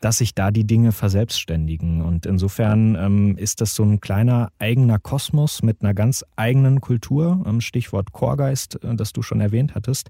dass 0.01 0.17
sich 0.17 0.35
da 0.35 0.51
die 0.51 0.67
Dinge 0.67 0.91
verselbstständigen. 0.91 2.01
Und 2.01 2.25
insofern 2.25 2.95
ähm, 2.95 3.37
ist 3.37 3.61
das 3.61 3.73
so 3.73 3.83
ein 3.83 4.01
kleiner 4.01 4.51
eigener 4.59 4.99
Kosmos 4.99 5.63
mit 5.63 5.81
einer 5.81 5.93
ganz 5.93 6.25
eigenen 6.35 6.81
Kultur, 6.81 7.45
ähm, 7.47 7.61
Stichwort 7.61 8.11
Chorgeist, 8.11 8.83
äh, 8.83 8.93
das 8.93 9.13
du 9.13 9.21
schon 9.21 9.39
erwähnt 9.39 9.73
hattest. 9.73 10.09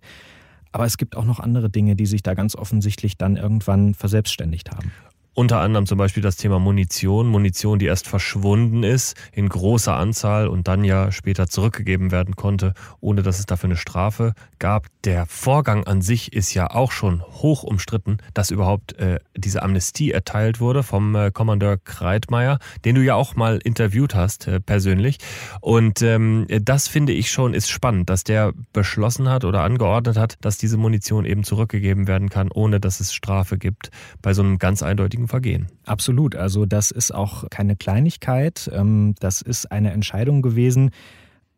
Aber 0.72 0.86
es 0.86 0.98
gibt 0.98 1.16
auch 1.16 1.24
noch 1.24 1.40
andere 1.40 1.70
Dinge, 1.70 1.96
die 1.96 2.08
sich 2.08 2.24
da 2.24 2.34
ganz 2.34 2.56
offensichtlich 2.56 3.18
dann 3.18 3.38
irgendwann 3.38 3.94
verselbstständigt 3.94 4.72
haben. 4.72 4.92
Unter 5.40 5.60
anderem 5.60 5.86
zum 5.86 6.00
Beispiel 6.00 6.24
das 6.24 6.36
Thema 6.36 6.58
Munition, 6.58 7.28
Munition, 7.28 7.78
die 7.78 7.86
erst 7.86 8.08
verschwunden 8.08 8.82
ist 8.82 9.16
in 9.32 9.48
großer 9.48 9.96
Anzahl 9.96 10.48
und 10.48 10.68
dann 10.68 10.84
ja 10.84 11.12
später 11.12 11.46
zurückgegeben 11.46 12.10
werden 12.12 12.36
konnte, 12.36 12.74
ohne 13.02 13.22
dass 13.22 13.38
es 13.38 13.46
dafür 13.46 13.68
eine 13.68 13.78
Strafe 13.78 14.34
gab. 14.58 14.88
Der 15.04 15.28
Vorgang 15.28 15.84
an 15.84 16.02
sich 16.02 16.34
ist 16.34 16.56
ja 16.56 16.72
auch 16.72 16.92
schon 16.92 17.22
hoch 17.22 17.62
umstritten, 17.62 18.18
dass 18.34 18.50
überhaupt 18.50 18.94
äh, 18.94 19.20
diese 19.36 19.62
Amnestie 19.62 20.10
erteilt 20.10 20.60
wurde 20.60 20.82
vom 20.82 21.14
äh, 21.14 21.30
Kommandeur 21.30 21.78
Kreitmeier, 21.78 22.58
den 22.84 22.96
du 22.96 23.02
ja 23.04 23.14
auch 23.14 23.36
mal 23.36 23.60
interviewt 23.64 24.16
hast 24.16 24.48
äh, 24.48 24.60
persönlich. 24.60 25.20
Und 25.62 26.02
ähm, 26.02 26.48
das 26.50 26.88
finde 26.88 27.14
ich 27.14 27.30
schon 27.30 27.54
ist 27.54 27.70
spannend, 27.70 28.10
dass 28.10 28.24
der 28.24 28.54
beschlossen 28.74 29.30
hat 29.30 29.46
oder 29.46 29.62
angeordnet 29.62 30.18
hat, 30.18 30.38
dass 30.42 30.58
diese 30.58 30.78
Munition 30.78 31.26
eben 31.26 31.44
zurückgegeben 31.44 32.08
werden 32.08 32.30
kann, 32.30 32.50
ohne 32.52 32.80
dass 32.80 33.02
es 33.02 33.14
Strafe 33.14 33.60
gibt 33.60 33.92
bei 34.24 34.34
so 34.34 34.42
einem 34.42 34.58
ganz 34.58 34.82
eindeutigen 34.82 35.27
Vergehen. 35.28 35.68
Absolut. 35.86 36.36
Also 36.36 36.66
das 36.66 36.92
ist 36.92 37.14
auch 37.14 37.50
keine 37.50 37.76
Kleinigkeit. 37.76 38.70
Ähm, 38.74 39.16
das 39.20 39.42
ist 39.42 39.72
eine 39.72 39.92
Entscheidung 39.92 40.42
gewesen, 40.42 40.92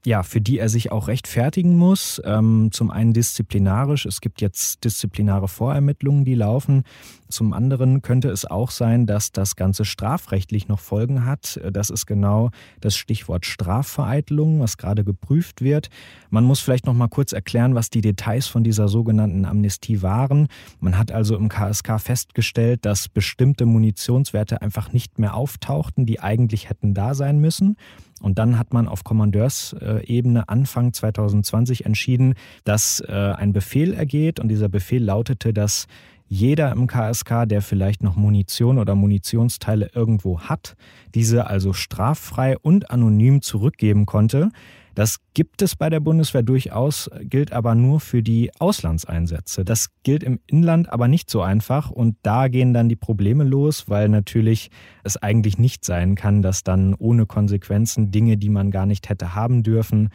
ja, 0.05 0.23
für 0.23 0.39
die 0.39 0.59
er 0.59 0.69
sich 0.69 0.91
auch 0.91 1.07
rechtfertigen 1.09 1.75
muss. 1.75 2.21
Ähm, 2.23 2.69
zum 2.71 2.89
einen 2.89 3.13
disziplinarisch. 3.13 4.05
Es 4.05 4.21
gibt 4.21 4.39
jetzt 4.39 4.83
disziplinare 4.85 5.49
Vorermittlungen, 5.49 6.23
die 6.23 6.35
laufen. 6.35 6.83
Zum 7.27 7.53
anderen 7.53 8.01
könnte 8.01 8.29
es 8.29 8.45
auch 8.45 8.71
sein, 8.71 9.05
dass 9.05 9.31
das 9.33 9.55
Ganze 9.57 9.83
strafrechtlich 9.83 10.67
noch 10.67 10.79
Folgen 10.79 11.25
hat. 11.25 11.59
Das 11.71 11.89
ist 11.89 12.05
genau 12.05 12.49
das 12.79 12.95
Stichwort 12.95 13.45
Strafvereitelung, 13.45 14.61
was 14.61 14.77
gerade 14.77 15.03
geprüft 15.03 15.61
wird. 15.61 15.89
Man 16.29 16.45
muss 16.45 16.61
vielleicht 16.61 16.85
noch 16.85 16.93
mal 16.93 17.09
kurz 17.09 17.33
erklären, 17.33 17.75
was 17.75 17.89
die 17.89 18.01
Details 18.01 18.47
von 18.47 18.63
dieser 18.63 18.87
sogenannten 18.87 19.45
Amnestie 19.45 20.01
waren. 20.01 20.47
Man 20.79 20.97
hat 20.97 21.11
also 21.11 21.35
im 21.35 21.49
KSK 21.49 21.99
festgestellt, 21.99 22.85
dass 22.85 23.09
bestimmte 23.09 23.65
Munitionswerte 23.65 24.61
einfach 24.61 24.93
nicht 24.93 25.19
mehr 25.19 25.35
auftauchten, 25.35 26.05
die 26.05 26.21
eigentlich 26.21 26.69
hätten 26.69 26.93
da 26.93 27.13
sein 27.13 27.39
müssen. 27.39 27.75
Und 28.21 28.37
dann 28.37 28.59
hat 28.59 28.73
man 28.73 28.87
auf 28.87 29.03
Kommandeursebene 29.03 30.49
Anfang 30.49 30.93
2020 30.93 31.85
entschieden, 31.85 32.35
dass 32.63 33.01
äh, 33.01 33.13
ein 33.13 33.53
Befehl 33.53 33.93
ergeht. 33.93 34.39
Und 34.39 34.49
dieser 34.49 34.69
Befehl 34.69 35.03
lautete, 35.03 35.53
dass 35.53 35.87
jeder 36.27 36.71
im 36.71 36.85
KSK, 36.85 37.47
der 37.47 37.61
vielleicht 37.61 38.03
noch 38.03 38.15
Munition 38.15 38.77
oder 38.77 38.93
Munitionsteile 38.93 39.89
irgendwo 39.95 40.41
hat, 40.41 40.75
diese 41.15 41.47
also 41.47 41.73
straffrei 41.73 42.57
und 42.57 42.91
anonym 42.91 43.41
zurückgeben 43.41 44.05
konnte. 44.05 44.51
Das 44.95 45.17
gibt 45.33 45.61
es 45.61 45.75
bei 45.75 45.89
der 45.89 45.99
Bundeswehr 45.99 46.43
durchaus, 46.43 47.09
gilt 47.21 47.53
aber 47.53 47.75
nur 47.75 47.99
für 47.99 48.23
die 48.23 48.51
Auslandseinsätze. 48.59 49.63
Das 49.63 49.89
gilt 50.03 50.23
im 50.23 50.39
Inland 50.47 50.91
aber 50.91 51.07
nicht 51.07 51.29
so 51.29 51.41
einfach 51.41 51.89
und 51.91 52.17
da 52.23 52.47
gehen 52.47 52.73
dann 52.73 52.89
die 52.89 52.95
Probleme 52.95 53.43
los, 53.43 53.89
weil 53.89 54.09
natürlich 54.09 54.71
es 55.03 55.17
eigentlich 55.17 55.57
nicht 55.57 55.85
sein 55.85 56.15
kann, 56.15 56.41
dass 56.41 56.63
dann 56.63 56.95
ohne 56.95 57.25
Konsequenzen 57.25 58.11
Dinge, 58.11 58.37
die 58.37 58.49
man 58.49 58.71
gar 58.71 58.85
nicht 58.85 59.09
hätte 59.09 59.35
haben 59.35 59.63
dürfen, 59.63 60.09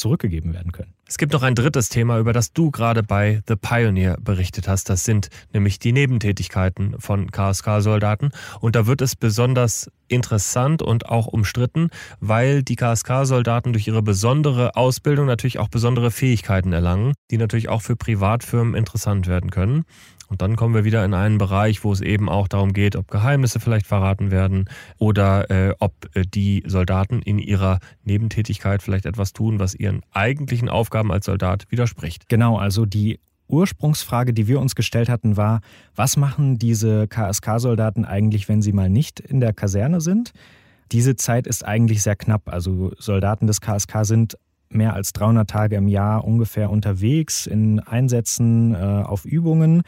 zurückgegeben 0.00 0.54
werden 0.54 0.72
können. 0.72 0.94
Es 1.06 1.18
gibt 1.18 1.32
noch 1.32 1.42
ein 1.42 1.54
drittes 1.54 1.88
Thema, 1.88 2.18
über 2.18 2.32
das 2.32 2.52
du 2.52 2.70
gerade 2.70 3.02
bei 3.02 3.42
The 3.46 3.56
Pioneer 3.56 4.16
berichtet 4.20 4.66
hast. 4.66 4.88
Das 4.88 5.04
sind 5.04 5.28
nämlich 5.52 5.78
die 5.78 5.92
Nebentätigkeiten 5.92 6.98
von 6.98 7.30
KSK-Soldaten. 7.30 8.30
Und 8.60 8.76
da 8.76 8.86
wird 8.86 9.02
es 9.02 9.14
besonders 9.14 9.90
interessant 10.10 10.82
und 10.82 11.08
auch 11.08 11.26
umstritten, 11.26 11.90
weil 12.20 12.62
die 12.62 12.76
KSK-Soldaten 12.76 13.72
durch 13.72 13.86
ihre 13.86 14.02
besondere 14.02 14.76
Ausbildung 14.76 15.26
natürlich 15.26 15.58
auch 15.58 15.68
besondere 15.68 16.10
Fähigkeiten 16.10 16.72
erlangen, 16.72 17.14
die 17.30 17.38
natürlich 17.38 17.68
auch 17.68 17.82
für 17.82 17.96
Privatfirmen 17.96 18.74
interessant 18.74 19.26
werden 19.26 19.50
können. 19.50 19.84
Und 20.30 20.42
dann 20.42 20.54
kommen 20.54 20.76
wir 20.76 20.84
wieder 20.84 21.04
in 21.04 21.12
einen 21.12 21.38
Bereich, 21.38 21.82
wo 21.82 21.92
es 21.92 22.00
eben 22.00 22.28
auch 22.28 22.46
darum 22.46 22.72
geht, 22.72 22.94
ob 22.94 23.08
Geheimnisse 23.08 23.58
vielleicht 23.58 23.86
verraten 23.86 24.30
werden 24.30 24.66
oder 24.96 25.50
äh, 25.50 25.74
ob 25.80 25.92
äh, 26.14 26.22
die 26.22 26.62
Soldaten 26.66 27.20
in 27.20 27.40
ihrer 27.40 27.80
Nebentätigkeit 28.04 28.80
vielleicht 28.80 29.06
etwas 29.06 29.32
tun, 29.32 29.58
was 29.58 29.74
ihren 29.74 30.02
eigentlichen 30.12 30.68
Aufgaben 30.68 31.10
als 31.10 31.26
Soldat 31.26 31.66
widerspricht. 31.70 32.28
Genau, 32.28 32.58
also 32.58 32.86
die 32.86 33.18
Ursprungsfrage, 33.50 34.32
die 34.32 34.48
wir 34.48 34.60
uns 34.60 34.74
gestellt 34.74 35.08
hatten, 35.08 35.36
war, 35.36 35.60
was 35.94 36.16
machen 36.16 36.58
diese 36.58 37.08
KSK-Soldaten 37.08 38.04
eigentlich, 38.04 38.48
wenn 38.48 38.62
sie 38.62 38.72
mal 38.72 38.90
nicht 38.90 39.20
in 39.20 39.40
der 39.40 39.52
Kaserne 39.52 40.00
sind? 40.00 40.32
Diese 40.92 41.16
Zeit 41.16 41.46
ist 41.46 41.64
eigentlich 41.64 42.02
sehr 42.02 42.16
knapp. 42.16 42.52
Also 42.52 42.92
Soldaten 42.98 43.46
des 43.46 43.60
KSK 43.60 44.04
sind 44.04 44.36
mehr 44.70 44.94
als 44.94 45.12
300 45.12 45.48
Tage 45.48 45.76
im 45.76 45.88
Jahr 45.88 46.24
ungefähr 46.24 46.70
unterwegs 46.70 47.46
in 47.46 47.80
Einsätzen 47.80 48.74
äh, 48.74 48.78
auf 48.78 49.24
Übungen 49.24 49.82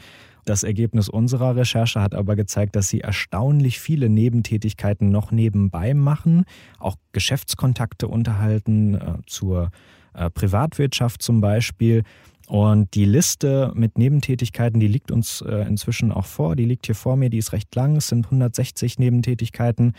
Das 0.45 0.63
Ergebnis 0.63 1.07
unserer 1.07 1.55
Recherche 1.55 2.01
hat 2.01 2.13
aber 2.13 2.35
gezeigt, 2.35 2.75
dass 2.75 2.89
sie 2.89 2.99
erstaunlich 2.99 3.79
viele 3.79 4.09
Nebentätigkeiten 4.09 5.09
noch 5.09 5.31
nebenbei 5.31 5.93
machen, 5.93 6.43
auch 6.79 6.97
Geschäftskontakte 7.13 8.09
unterhalten 8.09 8.95
äh, 8.95 8.99
zur 9.25 9.71
äh, 10.13 10.29
Privatwirtschaft 10.29 11.21
zum 11.21 11.39
Beispiel. 11.39 12.03
Und 12.47 12.93
die 12.93 13.05
Liste 13.05 13.71
mit 13.73 13.97
Nebentätigkeiten, 13.97 14.79
die 14.79 14.87
liegt 14.87 15.11
uns 15.11 15.41
äh, 15.41 15.65
inzwischen 15.67 16.11
auch 16.11 16.25
vor. 16.25 16.55
Die 16.55 16.65
liegt 16.65 16.85
hier 16.85 16.95
vor 16.95 17.15
mir, 17.15 17.29
die 17.29 17.37
ist 17.37 17.53
recht 17.53 17.73
lang. 17.73 17.95
Es 17.95 18.09
sind 18.09 18.25
160 18.25 18.99
Nebentätigkeiten 18.99 19.93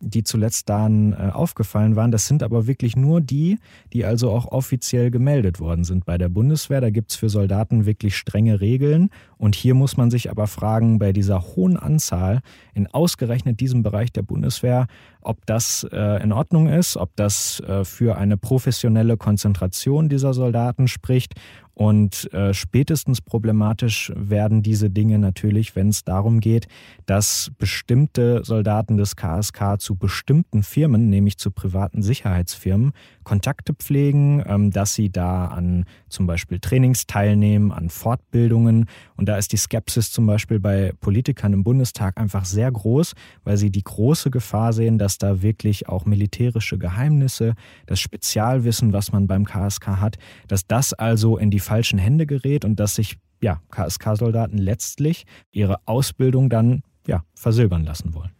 die 0.00 0.22
zuletzt 0.22 0.68
dann 0.68 1.12
äh, 1.12 1.30
aufgefallen 1.32 1.96
waren. 1.96 2.10
Das 2.10 2.26
sind 2.26 2.42
aber 2.42 2.66
wirklich 2.66 2.96
nur 2.96 3.20
die, 3.20 3.58
die 3.92 4.04
also 4.04 4.30
auch 4.30 4.46
offiziell 4.46 5.10
gemeldet 5.10 5.60
worden 5.60 5.84
sind 5.84 6.04
bei 6.04 6.18
der 6.18 6.28
Bundeswehr. 6.28 6.80
Da 6.80 6.90
gibt 6.90 7.10
es 7.10 7.16
für 7.16 7.28
Soldaten 7.28 7.86
wirklich 7.86 8.16
strenge 8.16 8.60
Regeln. 8.60 9.10
Und 9.36 9.54
hier 9.54 9.74
muss 9.74 9.96
man 9.96 10.10
sich 10.10 10.30
aber 10.30 10.46
fragen, 10.46 10.98
bei 10.98 11.12
dieser 11.12 11.42
hohen 11.42 11.76
Anzahl 11.76 12.40
in 12.74 12.86
ausgerechnet 12.86 13.60
diesem 13.60 13.82
Bereich 13.82 14.12
der 14.12 14.22
Bundeswehr, 14.22 14.86
ob 15.20 15.44
das 15.46 15.86
äh, 15.90 16.22
in 16.22 16.32
Ordnung 16.32 16.68
ist, 16.68 16.96
ob 16.96 17.14
das 17.16 17.60
äh, 17.60 17.84
für 17.84 18.16
eine 18.16 18.36
professionelle 18.36 19.16
Konzentration 19.16 20.08
dieser 20.08 20.32
Soldaten 20.32 20.88
spricht 20.88 21.34
und 21.78 22.32
äh, 22.34 22.54
spätestens 22.54 23.20
problematisch 23.20 24.12
werden 24.16 24.64
diese 24.64 24.90
Dinge 24.90 25.20
natürlich, 25.20 25.76
wenn 25.76 25.90
es 25.90 26.02
darum 26.02 26.40
geht, 26.40 26.66
dass 27.06 27.52
bestimmte 27.56 28.42
Soldaten 28.44 28.96
des 28.96 29.14
KSK 29.14 29.78
zu 29.88 29.96
bestimmten 29.96 30.62
Firmen, 30.62 31.08
nämlich 31.08 31.38
zu 31.38 31.50
privaten 31.50 32.02
Sicherheitsfirmen, 32.02 32.92
Kontakte 33.24 33.72
pflegen, 33.72 34.44
ähm, 34.46 34.70
dass 34.70 34.92
sie 34.92 35.08
da 35.08 35.46
an 35.46 35.86
zum 36.10 36.26
Beispiel 36.26 36.60
Trainings 36.60 37.06
teilnehmen, 37.06 37.72
an 37.72 37.88
Fortbildungen. 37.88 38.84
Und 39.16 39.30
da 39.30 39.38
ist 39.38 39.50
die 39.52 39.56
Skepsis 39.56 40.12
zum 40.12 40.26
Beispiel 40.26 40.60
bei 40.60 40.92
Politikern 41.00 41.54
im 41.54 41.64
Bundestag 41.64 42.20
einfach 42.20 42.44
sehr 42.44 42.70
groß, 42.70 43.14
weil 43.44 43.56
sie 43.56 43.70
die 43.70 43.82
große 43.82 44.30
Gefahr 44.30 44.74
sehen, 44.74 44.98
dass 44.98 45.16
da 45.16 45.40
wirklich 45.40 45.88
auch 45.88 46.04
militärische 46.04 46.76
Geheimnisse, 46.76 47.54
das 47.86 47.98
Spezialwissen, 47.98 48.92
was 48.92 49.10
man 49.10 49.26
beim 49.26 49.46
KSK 49.46 49.86
hat, 50.02 50.18
dass 50.48 50.66
das 50.66 50.92
also 50.92 51.38
in 51.38 51.50
die 51.50 51.60
falschen 51.60 51.98
Hände 51.98 52.26
gerät 52.26 52.66
und 52.66 52.78
dass 52.78 52.96
sich 52.96 53.16
ja, 53.40 53.62
KSK-Soldaten 53.70 54.58
letztlich 54.58 55.24
ihre 55.50 55.78
Ausbildung 55.86 56.50
dann 56.50 56.82
ja, 57.08 57.24
versilbern 57.34 57.84
lassen 57.84 58.12
wollen. 58.12 58.32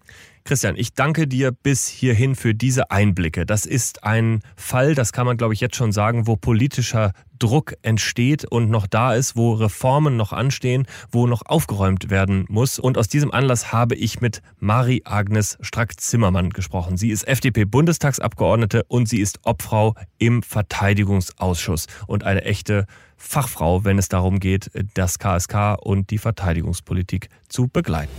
Christian, 0.45 0.76
ich 0.76 0.95
danke 0.95 1.26
dir 1.26 1.52
bis 1.52 1.88
hierhin 1.88 2.35
für 2.35 2.54
diese 2.54 2.90
Einblicke. 2.90 3.45
Das 3.45 3.66
ist 3.66 4.04
ein 4.04 4.40
Fall, 4.57 4.95
das 4.95 5.12
kann 5.12 5.26
man, 5.26 5.37
glaube 5.37 5.54
ich, 5.54 5.61
jetzt 5.61 5.76
schon 5.76 5.92
sagen, 5.92 6.26
wo 6.26 6.37
politischer 6.37 7.12
Druck 7.38 7.75
entsteht 7.83 8.45
und 8.45 8.71
noch 8.71 8.87
da 8.87 9.14
ist, 9.14 9.37
wo 9.37 9.52
Reformen 9.52 10.16
noch 10.16 10.33
anstehen, 10.33 10.87
wo 11.11 11.26
noch 11.26 11.42
aufgeräumt 11.47 12.11
werden 12.11 12.47
muss. 12.49 12.78
Und 12.78 12.99
aus 12.99 13.09
diesem 13.09 13.33
Anlass 13.33 13.73
habe 13.73 13.95
ich 13.95 14.21
mit 14.21 14.42
Marie-Agnes 14.59 15.59
Strack-Zimmermann 15.61 16.50
gesprochen. 16.50 16.97
Sie 16.97 17.11
ist 17.11 17.26
FDP-Bundestagsabgeordnete 17.26 18.85
und 18.88 19.09
sie 19.09 19.21
ist 19.21 19.40
Obfrau 19.45 19.95
im 20.18 20.42
Verteidigungsausschuss 20.42 21.87
und 22.07 22.25
eine 22.25 22.45
echte 22.45 22.87
Fachfrau, 23.16 23.85
wenn 23.85 23.99
es 23.99 24.09
darum 24.09 24.38
geht, 24.38 24.71
das 24.95 25.18
KSK 25.18 25.76
und 25.80 26.11
die 26.11 26.18
Verteidigungspolitik 26.18 27.28
zu 27.49 27.68
begleiten. 27.68 28.12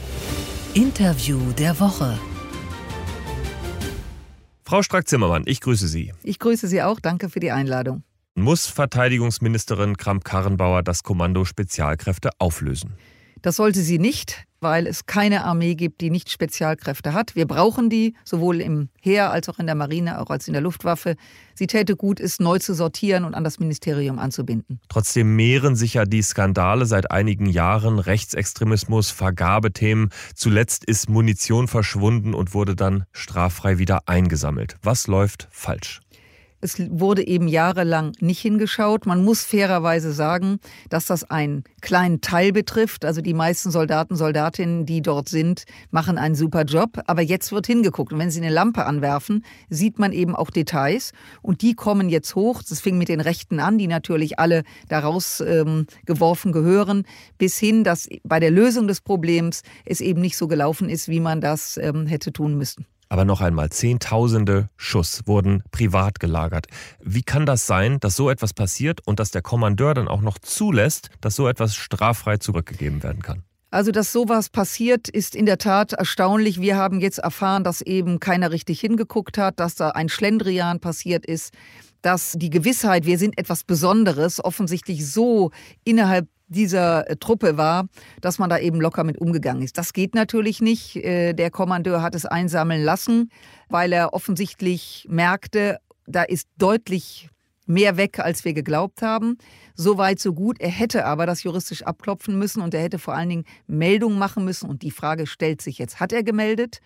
Interview 0.75 1.39
der 1.53 1.79
Woche. 1.79 2.19
Frau 4.63 4.83
Strack-Zimmermann, 4.83 5.43
ich 5.47 5.61
grüße 5.61 5.88
Sie. 5.88 6.13
Ich 6.21 6.38
grüße 6.38 6.67
Sie 6.67 6.83
auch. 6.83 6.99
Danke 6.99 7.29
für 7.29 7.39
die 7.39 7.49
Einladung. 7.49 8.03
Muss 8.35 8.67
Verteidigungsministerin 8.67 9.97
Kramp-Karrenbauer 9.97 10.83
das 10.83 11.01
Kommando 11.01 11.43
Spezialkräfte 11.43 12.29
auflösen? 12.38 12.93
Das 13.41 13.55
sollte 13.55 13.81
sie 13.81 13.97
nicht, 13.97 14.43
weil 14.61 14.87
es 14.87 15.05
keine 15.05 15.45
Armee 15.45 15.75
gibt, 15.75 16.01
die 16.01 16.09
nicht 16.09 16.29
Spezialkräfte 16.29 17.13
hat. 17.13 17.35
Wir 17.35 17.45
brauchen 17.45 17.89
die, 17.89 18.15
sowohl 18.23 18.61
im 18.61 18.89
Heer 19.01 19.31
als 19.31 19.49
auch 19.49 19.59
in 19.59 19.65
der 19.65 19.75
Marine, 19.75 20.19
auch 20.19 20.29
als 20.29 20.47
in 20.47 20.53
der 20.53 20.61
Luftwaffe. 20.61 21.15
Sie 21.55 21.67
täte 21.67 21.95
gut, 21.95 22.19
es 22.19 22.39
neu 22.39 22.59
zu 22.59 22.73
sortieren 22.73 23.25
und 23.25 23.35
an 23.35 23.43
das 23.43 23.59
Ministerium 23.59 24.19
anzubinden. 24.19 24.79
Trotzdem 24.89 25.35
mehren 25.35 25.75
sich 25.75 25.95
ja 25.95 26.05
die 26.05 26.21
Skandale 26.21 26.85
seit 26.85 27.11
einigen 27.11 27.45
Jahren. 27.45 27.99
Rechtsextremismus, 27.99 29.11
Vergabethemen. 29.11 30.09
Zuletzt 30.36 30.86
ist 30.86 31.10
Munition 31.10 31.67
verschwunden 31.67 32.34
und 32.34 32.53
wurde 32.53 32.75
dann 32.75 33.03
straffrei 33.12 33.77
wieder 33.77 34.07
eingesammelt. 34.07 34.77
Was 34.81 35.07
läuft 35.07 35.47
falsch? 35.51 36.01
Es 36.62 36.76
wurde 36.89 37.26
eben 37.26 37.48
jahrelang 37.48 38.12
nicht 38.19 38.39
hingeschaut. 38.41 39.06
Man 39.06 39.24
muss 39.24 39.43
fairerweise 39.43 40.12
sagen, 40.12 40.60
dass 40.89 41.06
das 41.06 41.30
einen 41.30 41.63
kleinen 41.82 42.19
Teil 42.19 42.52
betrifft. 42.52 43.06
Also 43.06 43.22
die 43.22 43.34
meisten 43.34 43.72
Soldaten, 43.72 44.15
Soldatinnen, 44.15 44.86
die 44.86 45.02
dort 45.02 45.30
sind, 45.30 45.63
machen 45.89 46.17
einen 46.17 46.36
super 46.36 46.63
Job. 46.63 47.02
Aber 47.08 47.22
jetzt 47.22 47.52
wird 47.52 47.67
hingeguckt. 47.67 48.12
Und 48.12 48.19
wenn 48.19 48.32
Sie 48.32 48.41
eine 48.41 48.54
Lampe 48.54 48.86
anwerfen, 48.86 49.45
sieht 49.69 50.00
man 50.00 50.12
eben 50.12 50.36
auch 50.36 50.50
Details. 50.50 51.13
Und 51.41 51.62
die 51.62 51.76
kommen 51.76 52.10
jetzt 52.10 52.36
hoch. 52.36 52.62
Das 52.67 52.82
fing 52.82 52.98
mit 52.98 53.08
den 53.08 53.22
Rechten 53.22 53.60
an, 53.60 53.78
die 53.78 53.88
natürlich 53.88 54.38
alle 54.38 54.63
daraus 54.89 55.39
ähm, 55.39 55.88
geworfen 56.06 56.52
gehören, 56.52 57.04
bis 57.38 57.58
hin, 57.58 57.84
dass 57.84 58.10
bei 58.24 58.39
der 58.39 58.52
Lösung 58.52 58.88
des 58.88 59.02
Problems 59.02 59.62
es 59.86 60.02
eben 60.02 60.19
nicht 60.19 60.36
so 60.36 60.48
gelaufen 60.48 60.89
ist, 60.89 61.08
wie 61.08 61.22
man 61.22 61.39
das 61.39 61.78
ähm, 61.78 62.06
hätte 62.06 62.34
tun 62.34 62.58
müssen. 62.58 62.86
Aber 63.10 63.26
noch 63.26 63.41
einmal, 63.41 63.72
Zehntausende 63.72 64.69
Schuss 64.78 65.24
wurden 65.26 65.63
privat 65.72 66.19
gelagert. 66.19 66.67
Wie 67.02 67.24
kann 67.24 67.48
das 67.48 67.65
sein, 67.65 68.00
dass 68.00 68.15
so 68.15 68.30
etwas 68.30 68.54
passiert 68.54 69.06
und 69.06 69.19
dass 69.19 69.32
der 69.32 69.41
Kommandeur 69.41 69.95
dann 69.95 70.08
auch 70.08 70.22
noch 70.22 70.38
zulässt, 70.38 71.10
dass 71.19 71.36
so 71.36 71.48
etwas 71.48 71.76
straffrei 71.76 72.38
zurückgegeben 72.38 73.02
werden 73.02 73.24
kann? 73.24 73.43
Also, 73.72 73.91
dass 73.91 74.12
sowas 74.12 74.50
passiert, 74.50 75.10
ist 75.10 75.36
in 75.36 75.45
der 75.45 75.60
Tat 75.60 75.93
erstaunlich. 75.93 76.60
Wir 76.60 76.76
haben 76.76 77.00
jetzt 77.00 77.19
erfahren, 77.19 77.63
dass 77.63 77.82
eben 77.82 78.19
keiner 78.19 78.52
richtig 78.52 78.80
hingeguckt 78.80 79.38
hat, 79.38 79.60
dass 79.60 79.76
da 79.76 79.89
ein 79.89 80.10
Schlendrian 80.10 80.80
passiert 80.80 81.26
ist, 81.26 81.54
dass 82.02 82.34
die 82.36 82.50
Gewissheit, 82.50 83.06
wir 83.06 83.19
sind 83.19 83.38
etwas 83.38 83.63
Besonderes, 83.63 84.43
offensichtlich 84.43 85.06
so 85.06 85.52
innerhalb 85.84 86.28
dieser 86.49 87.09
äh, 87.09 87.15
Truppe 87.15 87.57
war, 87.57 87.88
dass 88.21 88.39
man 88.39 88.49
da 88.49 88.59
eben 88.59 88.81
locker 88.81 89.03
mit 89.03 89.17
umgegangen 89.17 89.63
ist. 89.63 89.77
Das 89.77 89.93
geht 89.93 90.15
natürlich 90.15 90.62
nicht. 90.62 90.97
Äh, 90.97 91.33
der 91.33 91.51
Kommandeur 91.51 92.01
hat 92.01 92.15
es 92.15 92.25
einsammeln 92.25 92.83
lassen, 92.83 93.31
weil 93.69 93.93
er 93.93 94.13
offensichtlich 94.13 95.07
merkte, 95.09 95.79
da 96.05 96.23
ist 96.23 96.47
deutlich 96.57 97.29
mehr 97.65 97.97
weg, 97.97 98.19
als 98.19 98.43
wir 98.43 98.53
geglaubt 98.53 99.03
haben. 99.03 99.38
So 99.75 99.97
weit, 99.97 100.19
so 100.19 100.33
gut. 100.33 100.59
Er 100.59 100.71
hätte 100.71 101.05
aber 101.05 101.25
das 101.25 101.43
juristisch 101.43 101.83
abklopfen 101.83 102.38
müssen 102.38 102.62
und 102.62 102.73
er 102.73 102.81
hätte 102.81 102.97
vor 102.97 103.13
allen 103.13 103.29
Dingen 103.29 103.45
Meldung 103.67 104.17
machen 104.17 104.43
müssen. 104.43 104.69
Und 104.69 104.81
die 104.81 104.91
Frage 104.91 105.27
stellt 105.27 105.62
sich 105.62 105.77
jetzt, 105.77 105.99
hat 105.99 106.12
er 106.12 106.23
gemeldet? 106.23 106.81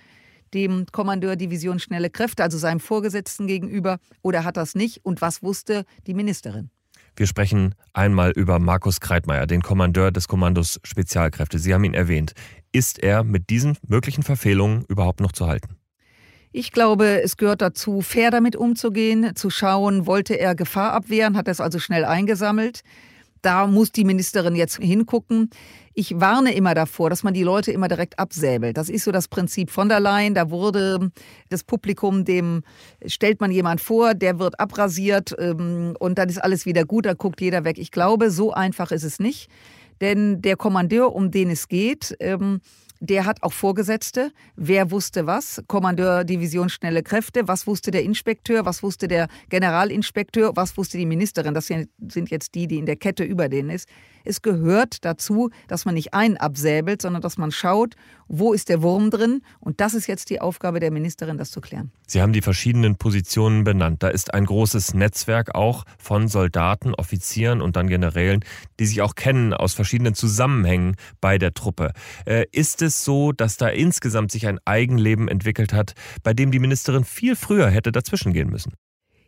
dem 0.54 0.86
Kommandeur 0.91 1.36
Division 1.36 1.80
Schnelle 1.80 2.10
Kräfte, 2.10 2.43
also 2.43 2.58
seinem 2.58 2.80
Vorgesetzten 2.80 3.47
gegenüber, 3.47 3.97
oder 4.21 4.43
hat 4.43 4.58
das 4.58 4.76
nicht? 4.76 5.04
Und 5.04 5.21
was 5.21 5.41
wusste 5.41 5.84
die 6.06 6.13
Ministerin? 6.13 6.69
Wir 7.15 7.28
sprechen 7.28 7.76
einmal 7.93 8.32
über 8.32 8.58
Markus 8.58 8.99
Kreitmeier, 8.99 9.45
den 9.45 9.62
Kommandeur 9.62 10.12
des 10.12 10.28
Kommandos 10.28 10.80
Spezialkräfte. 10.84 11.60
Sie 11.60 11.73
haben 11.73 11.84
ihn 11.84 11.93
erwähnt. 11.93 12.34
Ist 12.71 12.97
er 12.97 13.23
mit 13.23 13.49
diesen 13.52 13.78
möglichen 13.88 14.23
Verfehlungen 14.23 14.84
überhaupt 14.88 15.19
noch 15.19 15.32
zu 15.32 15.47
halten? 15.47 15.78
Ich 16.52 16.71
glaube, 16.71 17.21
es 17.21 17.38
gehört 17.38 17.62
dazu, 17.62 18.02
fair 18.02 18.32
damit 18.32 18.56
umzugehen, 18.56 19.36
zu 19.36 19.49
schauen, 19.49 20.06
wollte 20.06 20.36
er 20.36 20.56
Gefahr 20.56 20.93
abwehren, 20.93 21.36
hat 21.38 21.47
er 21.47 21.52
es 21.52 21.62
also 21.62 21.80
schnell 21.80 22.06
eingesammelt. 22.06 22.82
Da 23.41 23.67
muss 23.67 23.91
die 23.91 24.06
Ministerin 24.06 24.56
jetzt 24.56 24.78
hingucken. 24.78 25.49
Ich 25.95 26.19
warne 26.19 26.56
immer 26.56 26.73
davor, 26.73 27.12
dass 27.12 27.21
man 27.21 27.36
die 27.36 27.43
Leute 27.43 27.71
immer 27.71 27.88
direkt 27.88 28.17
absäbelt. 28.17 28.77
Das 28.77 28.89
ist 28.89 29.03
so 29.03 29.12
das 29.12 29.27
Prinzip 29.27 29.69
von 29.69 29.89
der 29.89 29.99
Leyen. 29.99 30.34
Da 30.34 30.49
wurde 30.49 31.12
das 31.49 31.63
Publikum, 31.63 32.25
dem 32.25 32.63
stellt 33.06 33.39
man 33.39 33.51
jemand 33.51 33.79
vor, 33.79 34.15
der 34.15 34.39
wird 34.39 34.60
abrasiert 34.60 35.36
ähm, 35.38 35.95
und 35.99 36.17
dann 36.17 36.29
ist 36.29 36.43
alles 36.43 36.65
wieder 36.65 36.86
gut, 36.86 37.06
da 37.06 37.13
guckt 37.13 37.41
jeder 37.41 37.63
weg. 37.63 37.77
Ich 37.77 37.91
glaube, 37.91 38.32
so 38.32 38.51
einfach 38.53 38.91
ist 38.91 39.03
es 39.03 39.19
nicht. 39.19 39.49
Denn 40.01 40.41
der 40.41 40.58
Kommandeur, 40.58 41.13
um 41.13 41.29
den 41.29 41.51
es 41.51 41.67
geht, 41.67 42.15
ähm, 42.19 42.60
der 43.04 43.26
hat 43.26 43.44
auch 43.44 43.52
Vorgesetzte. 43.52 44.32
Wer 44.56 44.89
wusste 44.89 45.28
was? 45.28 45.62
Kommandeur 45.68 46.24
Division 46.24 46.70
Schnelle 46.70 47.04
Kräfte. 47.04 47.50
Was 47.50 47.68
wusste 47.68 47.92
der 47.92 48.04
Inspekteur? 48.04 48.66
Was 48.66 48.82
wusste 48.82 49.10
der 49.10 49.28
Generalinspekteur? 49.50 50.54
Was 50.56 50.78
wusste 50.78 50.98
die 50.98 51.06
Ministerin? 51.06 51.54
Das 51.54 51.68
sind 51.68 52.32
jetzt 52.32 52.56
die, 52.56 52.66
die 52.66 52.78
in 52.78 52.86
der 52.86 52.96
Kette 52.96 53.26
über 53.26 53.50
denen 53.50 53.72
ist. 53.72 53.89
Es 54.24 54.42
gehört 54.42 55.04
dazu, 55.04 55.50
dass 55.68 55.84
man 55.84 55.96
nicht 55.96 56.13
einen 56.13 56.38
absäbelt, 56.38 57.02
sondern 57.02 57.22
dass 57.22 57.38
man 57.38 57.52
schaut, 57.52 57.96
wo 58.30 58.54
ist 58.54 58.70
der 58.70 58.82
Wurm 58.82 59.12
drin. 59.12 59.42
Und 59.60 59.82
das 59.82 59.94
ist 59.94 60.08
jetzt 60.08 60.30
die 60.30 60.39
Aufgabe 60.39 60.80
der 60.80 60.92
Ministerin, 60.92 61.38
das 61.38 61.52
zu 61.52 61.60
klären. 61.60 61.92
Sie 62.08 62.22
haben 62.22 62.32
die 62.32 62.42
verschiedenen 62.42 62.96
Positionen 62.96 63.66
benannt. 63.66 64.02
Da 64.02 64.08
ist 64.08 64.34
ein 64.34 64.46
großes 64.46 64.94
Netzwerk 64.94 65.56
auch 65.56 65.84
von 65.98 66.30
Soldaten, 66.30 66.94
Offizieren 66.96 67.62
und 67.62 67.76
dann 67.76 67.88
Generälen, 67.88 68.46
die 68.80 68.86
sich 68.86 69.02
auch 69.02 69.16
kennen 69.16 69.54
aus 69.54 69.74
verschiedenen 69.74 70.16
Zusammenhängen 70.16 70.96
bei 71.20 71.38
der 71.38 71.54
Truppe. 71.54 71.92
Äh, 72.26 72.46
ist 72.52 72.82
es 72.82 72.92
so, 72.93 73.32
dass 73.32 73.58
da 73.58 73.69
insgesamt 73.69 74.32
sich 74.32 74.47
ein 74.47 74.60
Eigenleben 74.65 75.27
entwickelt 75.27 75.73
hat, 75.73 75.93
bei 76.21 76.34
dem 76.34 76.51
die 76.51 76.60
Ministerin 76.60 77.03
viel 77.03 77.36
früher 77.36 77.69
hätte 77.69 77.91
dazwischen 77.91 78.34
gehen 78.34 78.49
müssen? 78.49 78.73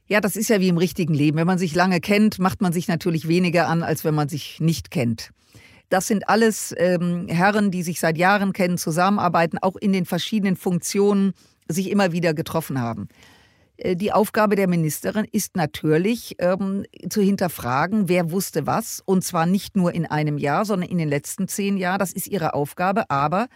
Ja, 0.08 0.22
das 0.22 0.36
ist 0.36 0.50
ja 0.50 0.60
wie 0.60 0.68
im 0.68 0.78
richtigen 0.78 1.14
Leben. 1.16 1.38
Wenn 1.38 1.48
man 1.48 1.58
sich 1.58 1.74
lange 1.74 2.00
kennt, 2.00 2.38
macht 2.38 2.62
man 2.62 2.74
sich 2.74 2.88
natürlich 2.88 3.28
weniger 3.28 3.68
an, 3.68 3.82
als 3.82 4.04
wenn 4.04 4.14
man 4.14 4.30
sich 4.30 4.60
nicht 4.60 4.92
kennt. 4.92 5.32
Das 5.90 6.08
sind 6.08 6.30
alles 6.30 6.74
ähm, 6.78 7.28
Herren, 7.28 7.72
die 7.72 7.84
sich 7.84 8.00
seit 8.00 8.18
Jahren 8.18 8.54
kennen, 8.54 8.78
zusammenarbeiten, 8.78 9.58
auch 9.60 9.76
in 9.76 9.94
den 9.94 10.06
verschiedenen 10.06 10.56
Funktionen 10.56 11.34
sich 11.68 11.90
immer 11.90 12.12
wieder 12.12 12.34
getroffen 12.34 12.80
haben. 12.80 13.08
Äh, 13.78 13.96
die 13.96 14.12
Aufgabe 14.12 14.56
der 14.56 14.68
Ministerin 14.68 15.26
ist 15.32 15.56
natürlich 15.56 16.36
ähm, 16.40 16.86
zu 17.10 17.22
hinterfragen, 17.22 18.08
wer 18.10 18.32
wusste 18.32 18.68
was. 18.68 19.02
Und 19.06 19.24
zwar 19.24 19.46
nicht 19.46 19.76
nur 19.76 19.94
in 19.94 20.06
einem 20.06 20.38
Jahr, 20.38 20.66
sondern 20.66 20.90
in 20.90 20.98
den 20.98 21.10
letzten 21.10 21.48
zehn 21.48 21.78
Jahren. 21.78 22.00
Das 22.00 22.14
ist 22.14 22.28
ihre 22.28 22.54
Aufgabe. 22.54 23.10
Aber 23.10 23.48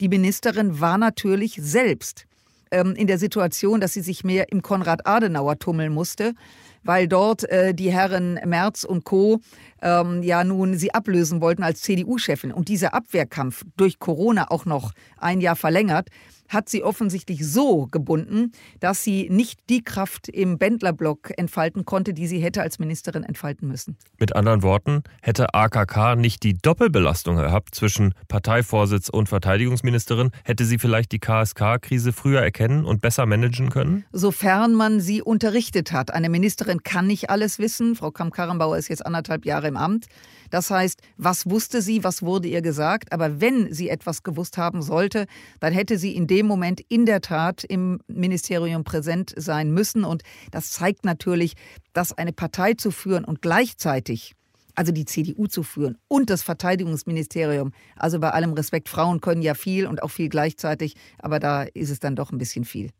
die 0.00 0.08
Ministerin 0.08 0.80
war 0.80 0.98
natürlich 0.98 1.58
selbst 1.60 2.26
ähm, 2.70 2.94
in 2.94 3.06
der 3.06 3.18
Situation, 3.18 3.80
dass 3.80 3.94
sie 3.94 4.02
sich 4.02 4.24
mehr 4.24 4.50
im 4.52 4.62
Konrad-Adenauer 4.62 5.58
tummeln 5.58 5.92
musste, 5.92 6.34
weil 6.84 7.08
dort 7.08 7.44
äh, 7.44 7.74
die 7.74 7.92
Herren 7.92 8.38
Merz 8.44 8.84
und 8.84 9.04
Co. 9.04 9.40
Ähm, 9.80 10.22
ja 10.22 10.44
nun 10.44 10.76
sie 10.76 10.94
ablösen 10.94 11.40
wollten 11.40 11.62
als 11.62 11.82
CDU-Chefin. 11.82 12.52
Und 12.52 12.68
dieser 12.68 12.94
Abwehrkampf 12.94 13.64
durch 13.76 13.98
Corona 13.98 14.50
auch 14.50 14.64
noch 14.64 14.92
ein 15.16 15.40
Jahr 15.40 15.56
verlängert, 15.56 16.08
hat 16.48 16.68
sie 16.68 16.82
offensichtlich 16.82 17.46
so 17.46 17.86
gebunden, 17.86 18.52
dass 18.80 19.04
sie 19.04 19.28
nicht 19.30 19.60
die 19.68 19.82
Kraft 19.82 20.28
im 20.28 20.58
Bändlerblock 20.58 21.32
entfalten 21.36 21.84
konnte, 21.84 22.14
die 22.14 22.26
sie 22.26 22.38
hätte 22.40 22.62
als 22.62 22.78
Ministerin 22.78 23.22
entfalten 23.22 23.68
müssen. 23.68 23.96
Mit 24.18 24.34
anderen 24.34 24.62
Worten, 24.62 25.02
hätte 25.22 25.54
AKK 25.54 26.16
nicht 26.16 26.42
die 26.42 26.54
Doppelbelastung 26.54 27.36
gehabt 27.36 27.74
zwischen 27.74 28.14
Parteivorsitz 28.28 29.08
und 29.08 29.28
Verteidigungsministerin, 29.28 30.30
hätte 30.44 30.64
sie 30.64 30.78
vielleicht 30.78 31.12
die 31.12 31.18
KSK-Krise 31.18 32.12
früher 32.12 32.40
erkennen 32.40 32.84
und 32.84 33.00
besser 33.00 33.26
managen 33.26 33.68
können? 33.68 34.04
Sofern 34.12 34.74
man 34.74 35.00
sie 35.00 35.22
unterrichtet 35.22 35.92
hat. 35.92 36.12
Eine 36.12 36.28
Ministerin 36.28 36.82
kann 36.82 37.06
nicht 37.06 37.30
alles 37.30 37.58
wissen. 37.58 37.94
Frau 37.94 38.10
Kamm-Karrenbauer 38.10 38.78
ist 38.78 38.88
jetzt 38.88 39.04
anderthalb 39.04 39.44
Jahre 39.44 39.68
im 39.68 39.76
Amt. 39.76 40.06
Das 40.50 40.70
heißt, 40.70 41.00
was 41.16 41.48
wusste 41.48 41.82
sie, 41.82 42.04
was 42.04 42.22
wurde 42.22 42.48
ihr 42.48 42.62
gesagt? 42.62 43.12
Aber 43.12 43.40
wenn 43.40 43.72
sie 43.72 43.88
etwas 43.88 44.22
gewusst 44.22 44.58
haben 44.58 44.82
sollte, 44.82 45.26
dann 45.60 45.72
hätte 45.72 45.98
sie 45.98 46.14
in 46.14 46.26
dem 46.26 46.46
Moment 46.46 46.80
in 46.88 47.06
der 47.06 47.20
Tat 47.20 47.64
im 47.64 48.00
Ministerium 48.06 48.84
präsent 48.84 49.34
sein 49.36 49.72
müssen. 49.72 50.04
Und 50.04 50.22
das 50.50 50.70
zeigt 50.70 51.04
natürlich, 51.04 51.54
dass 51.92 52.16
eine 52.16 52.32
Partei 52.32 52.74
zu 52.74 52.90
führen 52.90 53.24
und 53.24 53.42
gleichzeitig 53.42 54.34
also 54.78 54.92
die 54.92 55.04
CDU 55.04 55.48
zu 55.48 55.64
führen 55.64 55.98
und 56.06 56.30
das 56.30 56.44
Verteidigungsministerium. 56.44 57.72
Also 57.96 58.20
bei 58.20 58.30
allem 58.30 58.52
Respekt, 58.52 58.88
Frauen 58.88 59.20
können 59.20 59.42
ja 59.42 59.54
viel 59.54 59.88
und 59.88 60.04
auch 60.04 60.10
viel 60.10 60.28
gleichzeitig, 60.28 60.94
aber 61.18 61.40
da 61.40 61.64
ist 61.64 61.90
es 61.90 61.98
dann 61.98 62.14
doch 62.14 62.30
ein 62.30 62.38
bisschen 62.38 62.64
viel. 62.64 62.90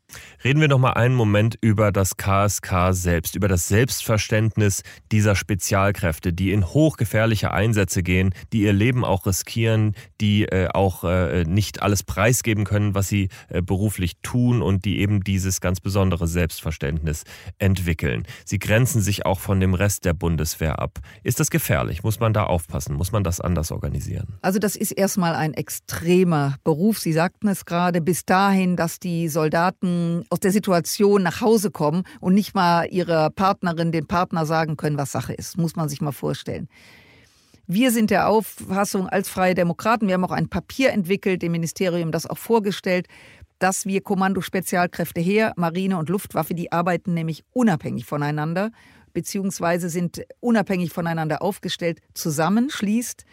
Reden 0.43 0.59
wir 0.59 0.67
noch 0.67 0.79
mal 0.79 0.93
einen 0.93 1.15
Moment 1.15 1.57
über 1.61 1.93
das 1.93 2.17
KSK 2.17 2.89
selbst, 2.91 3.35
über 3.37 3.47
das 3.47 3.69
Selbstverständnis 3.69 4.83
dieser 5.13 5.35
Spezialkräfte, 5.37 6.33
die 6.33 6.51
in 6.51 6.65
hochgefährliche 6.65 7.51
Einsätze 7.51 8.03
gehen, 8.03 8.33
die 8.51 8.63
ihr 8.63 8.73
Leben 8.73 9.05
auch 9.05 9.25
riskieren, 9.25 9.95
die 10.19 10.43
äh, 10.43 10.67
auch 10.73 11.05
äh, 11.05 11.45
nicht 11.45 11.81
alles 11.81 12.03
preisgeben 12.03 12.65
können, 12.65 12.93
was 12.93 13.07
sie 13.07 13.29
äh, 13.47 13.61
beruflich 13.61 14.17
tun 14.21 14.61
und 14.61 14.83
die 14.83 14.99
eben 14.99 15.23
dieses 15.23 15.61
ganz 15.61 15.79
besondere 15.79 16.27
Selbstverständnis 16.27 17.23
entwickeln. 17.57 18.27
Sie 18.43 18.59
grenzen 18.59 19.01
sich 19.01 19.25
auch 19.25 19.39
von 19.39 19.61
dem 19.61 19.75
Rest 19.75 20.03
der 20.03 20.13
Bundeswehr 20.13 20.79
ab. 20.79 20.99
Ist 21.23 21.39
das 21.39 21.49
gefährlich? 21.49 21.68
Muss 22.03 22.19
man 22.19 22.33
da 22.33 22.45
aufpassen? 22.45 22.95
Muss 22.95 23.11
man 23.11 23.23
das 23.23 23.39
anders 23.39 23.71
organisieren? 23.71 24.37
Also 24.41 24.59
das 24.59 24.75
ist 24.75 24.91
erstmal 24.91 25.35
ein 25.35 25.53
extremer 25.53 26.55
Beruf. 26.63 26.99
Sie 26.99 27.13
sagten 27.13 27.47
es 27.47 27.65
gerade, 27.65 28.01
bis 28.01 28.25
dahin, 28.25 28.75
dass 28.75 28.99
die 28.99 29.27
Soldaten 29.27 30.23
aus 30.29 30.39
der 30.39 30.51
Situation 30.51 31.23
nach 31.23 31.41
Hause 31.41 31.71
kommen 31.71 32.03
und 32.19 32.33
nicht 32.33 32.55
mal 32.55 32.85
ihrer 32.85 33.29
Partnerin, 33.29 33.91
dem 33.91 34.07
Partner 34.07 34.45
sagen 34.45 34.77
können, 34.77 34.97
was 34.97 35.11
Sache 35.11 35.33
ist. 35.33 35.57
Muss 35.57 35.75
man 35.75 35.89
sich 35.89 36.01
mal 36.01 36.11
vorstellen. 36.11 36.67
Wir 37.71 37.91
sind 37.91 38.09
der 38.09 38.27
Auffassung 38.29 39.07
als 39.07 39.29
Freie 39.29 39.53
Demokraten, 39.53 40.07
wir 40.07 40.15
haben 40.15 40.25
auch 40.25 40.31
ein 40.31 40.49
Papier 40.49 40.91
entwickelt, 40.91 41.43
dem 41.43 41.51
Ministerium 41.51 42.11
das 42.11 42.25
auch 42.25 42.39
vorgestellt, 42.39 43.05
dass 43.59 43.85
wir 43.85 44.01
Kommando 44.01 44.41
Spezialkräfte 44.41 45.21
Heer, 45.21 45.53
Marine 45.55 45.97
und 45.97 46.09
Luftwaffe, 46.09 46.55
die 46.55 46.71
arbeiten 46.71 47.13
nämlich 47.13 47.43
unabhängig 47.51 48.05
voneinander, 48.05 48.71
beziehungsweise 49.13 49.89
sind 49.89 50.23
unabhängig 50.39 50.91
voneinander 50.91 51.41
aufgestellt, 51.41 51.99
zusammenschließt 52.13 53.25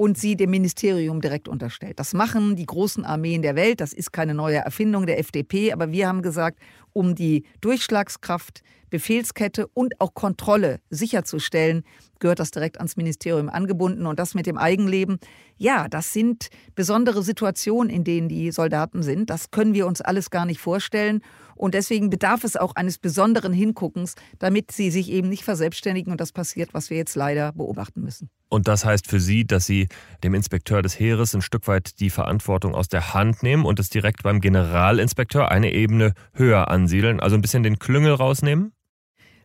und 0.00 0.16
sie 0.16 0.34
dem 0.34 0.48
Ministerium 0.48 1.20
direkt 1.20 1.46
unterstellt. 1.46 1.98
Das 1.98 2.14
machen 2.14 2.56
die 2.56 2.64
großen 2.64 3.04
Armeen 3.04 3.42
der 3.42 3.54
Welt. 3.54 3.82
Das 3.82 3.92
ist 3.92 4.12
keine 4.12 4.32
neue 4.32 4.56
Erfindung 4.56 5.04
der 5.04 5.18
FDP, 5.18 5.72
aber 5.74 5.92
wir 5.92 6.08
haben 6.08 6.22
gesagt, 6.22 6.58
um 6.94 7.14
die 7.14 7.44
Durchschlagskraft, 7.60 8.62
Befehlskette 8.88 9.66
und 9.74 10.00
auch 10.00 10.14
Kontrolle 10.14 10.80
sicherzustellen, 10.88 11.84
gehört 12.18 12.38
das 12.38 12.50
direkt 12.50 12.78
ans 12.78 12.96
Ministerium 12.96 13.50
angebunden. 13.50 14.06
Und 14.06 14.18
das 14.18 14.34
mit 14.34 14.46
dem 14.46 14.56
Eigenleben, 14.56 15.18
ja, 15.58 15.86
das 15.86 16.14
sind 16.14 16.48
besondere 16.74 17.22
Situationen, 17.22 17.90
in 17.90 18.02
denen 18.02 18.30
die 18.30 18.52
Soldaten 18.52 19.02
sind. 19.02 19.28
Das 19.28 19.50
können 19.50 19.74
wir 19.74 19.86
uns 19.86 20.00
alles 20.00 20.30
gar 20.30 20.46
nicht 20.46 20.60
vorstellen. 20.60 21.22
Und 21.60 21.74
deswegen 21.74 22.08
bedarf 22.08 22.42
es 22.42 22.56
auch 22.56 22.74
eines 22.74 22.96
besonderen 22.96 23.52
Hinguckens, 23.52 24.14
damit 24.38 24.72
sie 24.72 24.90
sich 24.90 25.10
eben 25.10 25.28
nicht 25.28 25.44
verselbstständigen 25.44 26.10
und 26.10 26.18
das 26.18 26.32
passiert, 26.32 26.72
was 26.72 26.88
wir 26.88 26.96
jetzt 26.96 27.14
leider 27.16 27.52
beobachten 27.52 28.00
müssen. 28.00 28.30
Und 28.48 28.66
das 28.66 28.86
heißt 28.86 29.06
für 29.06 29.20
Sie, 29.20 29.46
dass 29.46 29.66
Sie 29.66 29.88
dem 30.24 30.32
Inspekteur 30.32 30.80
des 30.80 30.98
Heeres 30.98 31.34
ein 31.34 31.42
Stück 31.42 31.68
weit 31.68 32.00
die 32.00 32.08
Verantwortung 32.08 32.74
aus 32.74 32.88
der 32.88 33.12
Hand 33.12 33.42
nehmen 33.42 33.66
und 33.66 33.78
es 33.78 33.90
direkt 33.90 34.22
beim 34.22 34.40
Generalinspekteur 34.40 35.50
eine 35.50 35.70
Ebene 35.74 36.14
höher 36.32 36.68
ansiedeln, 36.68 37.20
also 37.20 37.36
ein 37.36 37.42
bisschen 37.42 37.62
den 37.62 37.78
Klüngel 37.78 38.14
rausnehmen? 38.14 38.72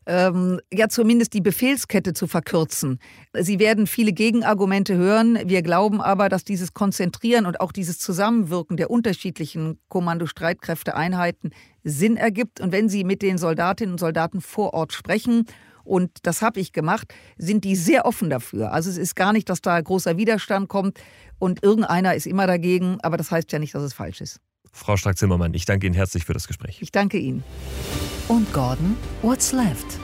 Ähm, 0.05 0.59
ja 0.71 0.89
zumindest 0.89 1.33
die 1.33 1.41
Befehlskette 1.41 2.13
zu 2.13 2.27
verkürzen. 2.27 2.99
Sie 3.33 3.59
werden 3.59 3.87
viele 3.87 4.13
Gegenargumente 4.13 4.95
hören. 4.95 5.39
Wir 5.45 5.61
glauben 5.61 6.01
aber, 6.01 6.29
dass 6.29 6.43
dieses 6.43 6.73
Konzentrieren 6.73 7.45
und 7.45 7.59
auch 7.59 7.71
dieses 7.71 7.99
Zusammenwirken 7.99 8.77
der 8.77 8.91
unterschiedlichen 8.91 9.79
Kommandostreitkräfteeinheiten 9.89 11.51
Sinn 11.83 12.17
ergibt. 12.17 12.61
Und 12.61 12.71
wenn 12.71 12.89
Sie 12.89 13.03
mit 13.03 13.21
den 13.21 13.37
Soldatinnen 13.37 13.93
und 13.93 13.99
Soldaten 13.99 14.41
vor 14.41 14.73
Ort 14.73 14.93
sprechen, 14.93 15.45
und 15.83 16.11
das 16.23 16.41
habe 16.41 16.59
ich 16.59 16.73
gemacht, 16.73 17.13
sind 17.37 17.63
die 17.63 17.75
sehr 17.75 18.05
offen 18.05 18.29
dafür. 18.29 18.73
Also 18.73 18.89
es 18.89 18.97
ist 18.97 19.15
gar 19.15 19.33
nicht, 19.33 19.49
dass 19.49 19.61
da 19.61 19.79
großer 19.79 20.17
Widerstand 20.17 20.67
kommt 20.67 20.99
und 21.37 21.63
irgendeiner 21.63 22.15
ist 22.15 22.25
immer 22.25 22.47
dagegen, 22.47 22.97
aber 23.01 23.17
das 23.17 23.29
heißt 23.29 23.51
ja 23.51 23.59
nicht, 23.59 23.75
dass 23.75 23.83
es 23.83 23.93
falsch 23.93 24.19
ist. 24.19 24.41
Frau 24.75 24.97
Strack-Zimmermann, 24.97 25.53
ich 25.53 25.65
danke 25.65 25.88
Ihnen 25.88 25.95
herzlich 25.95 26.25
für 26.25 26.33
das 26.33 26.47
Gespräch. 26.47 26.79
Ich 26.81 26.91
danke 26.91 27.17
Ihnen. 27.17 27.43
Und 28.27 28.51
Gordon, 28.51 28.97
what's 29.21 29.53
left? 29.53 29.99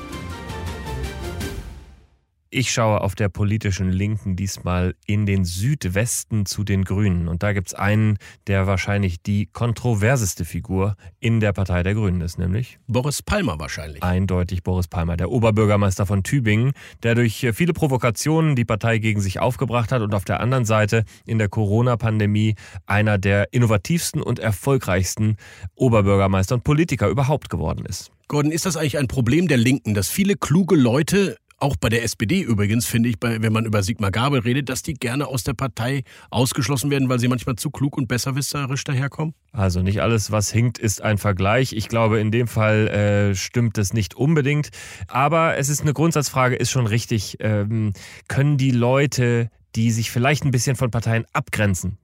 Ich 2.54 2.74
schaue 2.74 3.00
auf 3.00 3.16
der 3.16 3.30
politischen 3.30 3.94
Linken 3.94 4.36
diesmal 4.36 4.94
in 5.06 5.26
den 5.26 5.46
Südwesten 5.46 6.46
zu 6.46 6.66
den 6.66 6.84
Grünen. 6.84 7.30
Und 7.30 7.44
da 7.44 7.54
gibt 7.54 7.70
es 7.70 7.74
einen, 7.74 8.18
der 8.46 8.68
wahrscheinlich 8.68 9.22
die 9.22 9.46
kontroverseste 9.46 10.44
Figur 10.44 10.98
in 11.22 11.40
der 11.40 11.54
Partei 11.54 11.82
der 11.82 11.94
Grünen 11.94 12.20
ist, 12.20 12.38
nämlich 12.38 12.78
Boris 12.88 13.22
Palmer 13.22 13.58
wahrscheinlich. 13.58 14.04
Eindeutig 14.04 14.64
Boris 14.64 14.90
Palmer, 14.90 15.16
der 15.16 15.32
Oberbürgermeister 15.32 16.06
von 16.06 16.24
Tübingen, 16.24 16.74
der 17.04 17.16
durch 17.16 17.48
viele 17.54 17.72
Provokationen 17.72 18.58
die 18.58 18.66
Partei 18.66 18.98
gegen 18.98 19.22
sich 19.22 19.40
aufgebracht 19.40 19.94
hat 19.94 20.02
und 20.02 20.14
auf 20.14 20.26
der 20.26 20.42
anderen 20.42 20.66
Seite 20.66 21.06
in 21.26 21.38
der 21.38 21.48
Corona-Pandemie 21.48 22.56
einer 22.86 23.18
der 23.18 23.54
innovativsten 23.54 24.22
und 24.22 24.40
erfolgreichsten 24.40 25.38
Oberbürgermeister 25.76 26.56
und 26.56 26.66
Politiker 26.66 27.08
überhaupt 27.08 27.50
geworden 27.50 27.86
ist. 27.86 28.12
Gordon, 28.28 28.52
ist 28.52 28.66
das 28.66 28.76
eigentlich 28.76 28.98
ein 28.98 29.08
Problem 29.08 29.48
der 29.48 29.58
Linken, 29.58 29.94
dass 29.94 30.10
viele 30.10 30.36
kluge 30.36 30.76
Leute 30.76 31.38
auch 31.62 31.76
bei 31.76 31.90
der 31.90 32.04
SPD 32.04 32.42
übrigens, 32.42 32.86
finde 32.86 33.10
ich, 33.10 33.16
wenn 33.22 33.54
man 33.54 33.66
über 33.66 33.84
Sigmar 33.84 34.12
Gabel 34.12 34.40
redet, 34.40 34.70
dass 34.70 34.82
die 34.84 34.94
gerne 34.94 35.28
aus 35.28 35.44
der 35.44 35.54
Partei 35.54 36.04
ausgeschlossen 36.30 36.90
werden, 36.90 37.10
weil 37.10 37.20
sie 37.20 37.28
manchmal 37.28 37.56
zu 37.56 37.70
klug 37.70 37.98
und 37.98 38.08
besserwisserisch 38.08 38.84
daherkommen? 38.84 39.34
Also 39.52 39.82
nicht 39.82 40.02
alles, 40.02 40.32
was 40.32 40.52
hinkt, 40.52 40.78
ist 40.78 41.02
ein 41.02 41.18
Vergleich. 41.18 41.74
Ich 41.74 41.88
glaube, 41.88 42.20
in 42.20 42.32
dem 42.32 42.48
Fall 42.48 42.88
äh, 42.88 43.36
stimmt 43.36 43.78
es 43.78 43.94
nicht 43.94 44.16
unbedingt. 44.16 44.70
Aber 45.08 45.58
es 45.58 45.70
ist 45.70 45.82
eine 45.82 45.94
Grundsatzfrage, 45.94 46.56
ist 46.56 46.72
schon 46.72 46.88
richtig. 46.88 47.38
Ähm, 47.40 47.94
können 48.28 48.58
die 48.58 48.72
Leute, 48.72 49.50
die 49.76 49.92
sich 49.92 50.12
vielleicht 50.12 50.44
ein 50.44 50.52
bisschen 50.52 50.76
von 50.76 50.92
Parteien 50.92 51.26
abgrenzen, 51.34 51.98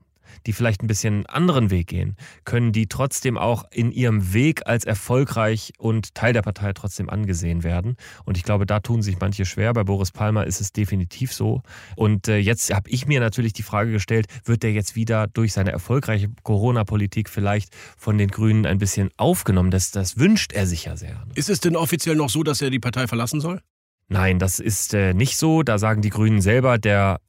die 0.45 0.54
vielleicht 0.54 0.84
ein 0.84 0.88
bisschen 0.88 1.13
einen 1.15 1.26
anderen 1.26 1.69
Weg 1.69 1.88
gehen, 1.88 2.15
können 2.45 2.71
die 2.71 2.88
trotzdem 2.88 3.38
auch 3.38 3.65
in 3.71 3.91
ihrem 3.91 4.34
Weg 4.34 4.67
als 4.67 4.86
erfolgreich 4.86 5.73
und 5.78 6.15
Teil 6.15 6.34
der 6.34 6.41
Partei 6.41 6.73
trotzdem 6.73 7.10
angesehen 7.10 7.63
werden. 7.63 7.95
Und 8.26 8.38
ich 8.38 8.43
glaube, 8.43 8.65
da 8.65 8.80
tun 8.80 9.02
sich 9.02 9.19
manche 9.19 9.45
schwer. 9.45 9.73
Bei 9.73 9.84
Boris 9.84 10.12
Palmer 10.12 10.45
ist 10.45 10.62
es 10.62 10.71
definitiv 10.71 11.34
so. 11.34 11.62
Und 11.95 12.28
äh, 12.28 12.38
jetzt 12.38 12.73
habe 12.73 12.89
ich 12.89 13.08
mir 13.08 13.19
natürlich 13.19 13.54
die 13.54 13.63
Frage 13.63 13.91
gestellt, 13.91 14.28
wird 14.45 14.63
der 14.63 14.71
jetzt 14.71 14.95
wieder 14.95 15.28
durch 15.28 15.54
seine 15.54 15.71
erfolgreiche 15.71 16.30
Corona-Politik 16.43 17.30
vielleicht 17.30 17.69
von 17.97 18.17
den 18.17 18.30
Grünen 18.30 18.65
ein 18.65 18.78
bisschen 18.78 19.10
aufgenommen? 19.17 19.71
Das, 19.71 19.91
das 19.91 20.17
wünscht 20.17 20.54
er 20.54 20.65
sich 20.65 20.86
ja 20.86 20.95
sehr. 20.95 21.23
Ist 21.36 21.50
es 21.50 21.60
denn 21.60 21.76
offiziell 21.76 22.15
noch 22.15 22.30
so, 22.30 22.43
dass 22.43 22.62
er 22.62 22.69
die 22.69 22.80
Partei 22.80 23.08
verlassen 23.08 23.41
soll? 23.41 23.62
Nein, 24.10 24.39
das 24.39 24.60
ist 24.60 24.93
äh, 24.93 25.13
nicht 25.13 25.38
so. 25.38 25.63
Da 25.63 25.78
sagen 25.78 26.02
die 26.02 26.10
Grünen 26.10 26.41
selber, 26.41 26.78
der 26.78 27.19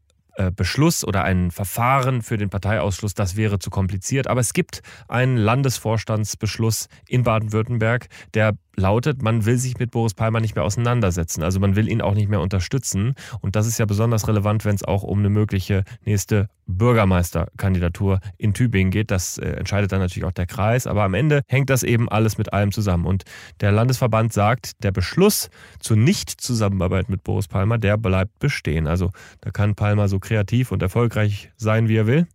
Beschluss 0.54 1.04
oder 1.04 1.24
ein 1.24 1.50
Verfahren 1.50 2.22
für 2.22 2.36
den 2.36 2.50
Parteiausschluss, 2.50 3.14
das 3.14 3.36
wäre 3.36 3.58
zu 3.58 3.70
kompliziert. 3.70 4.28
Aber 4.28 4.40
es 4.40 4.52
gibt 4.52 4.82
einen 5.08 5.36
Landesvorstandsbeschluss 5.36 6.88
in 7.08 7.24
Baden-Württemberg, 7.24 8.08
der 8.34 8.56
lautet, 8.78 9.22
man 9.22 9.44
will 9.44 9.58
sich 9.58 9.78
mit 9.78 9.90
Boris 9.90 10.14
Palmer 10.14 10.40
nicht 10.40 10.54
mehr 10.54 10.64
auseinandersetzen. 10.64 11.42
Also 11.42 11.60
man 11.60 11.76
will 11.76 11.88
ihn 11.88 12.00
auch 12.00 12.14
nicht 12.14 12.28
mehr 12.28 12.40
unterstützen. 12.40 13.14
Und 13.40 13.56
das 13.56 13.66
ist 13.66 13.78
ja 13.78 13.86
besonders 13.86 14.28
relevant, 14.28 14.64
wenn 14.64 14.74
es 14.74 14.84
auch 14.84 15.02
um 15.02 15.18
eine 15.18 15.30
mögliche 15.30 15.84
nächste 16.04 16.48
Bürgermeisterkandidatur 16.66 18.20
in 18.36 18.54
Tübingen 18.54 18.90
geht. 18.90 19.10
Das 19.10 19.38
äh, 19.38 19.50
entscheidet 19.50 19.92
dann 19.92 20.00
natürlich 20.00 20.24
auch 20.24 20.32
der 20.32 20.46
Kreis. 20.46 20.86
Aber 20.86 21.02
am 21.02 21.14
Ende 21.14 21.42
hängt 21.46 21.70
das 21.70 21.82
eben 21.82 22.08
alles 22.08 22.38
mit 22.38 22.52
allem 22.52 22.72
zusammen. 22.72 23.06
Und 23.06 23.24
der 23.60 23.72
Landesverband 23.72 24.32
sagt, 24.32 24.82
der 24.82 24.92
Beschluss 24.92 25.50
zur 25.80 25.96
Nicht-Zusammenarbeit 25.96 27.08
mit 27.08 27.24
Boris 27.24 27.48
Palmer, 27.48 27.78
der 27.78 27.96
bleibt 27.96 28.38
bestehen. 28.38 28.86
Also 28.86 29.10
da 29.40 29.50
kann 29.50 29.74
Palmer 29.74 30.08
so 30.08 30.18
kreativ 30.18 30.72
und 30.72 30.82
erfolgreich 30.82 31.50
sein, 31.56 31.88
wie 31.88 31.96
er 31.96 32.06
will. 32.06 32.26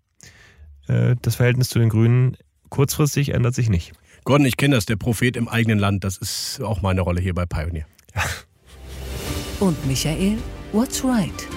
Äh, 0.87 1.15
das 1.21 1.35
Verhältnis 1.35 1.69
zu 1.69 1.79
den 1.79 1.89
Grünen 1.89 2.37
kurzfristig 2.69 3.33
ändert 3.33 3.53
sich 3.53 3.69
nicht. 3.69 3.93
Gordon, 4.23 4.45
ich 4.45 4.55
kenne 4.55 4.75
das, 4.75 4.85
der 4.85 4.95
Prophet 4.95 5.35
im 5.35 5.49
eigenen 5.49 5.79
Land, 5.79 6.03
das 6.03 6.17
ist 6.17 6.61
auch 6.61 6.81
meine 6.81 7.01
Rolle 7.01 7.19
hier 7.19 7.33
bei 7.33 7.45
Pioneer. 7.45 7.85
Und 9.59 9.85
Michael, 9.85 10.37
what's 10.71 11.03
right? 11.03 11.47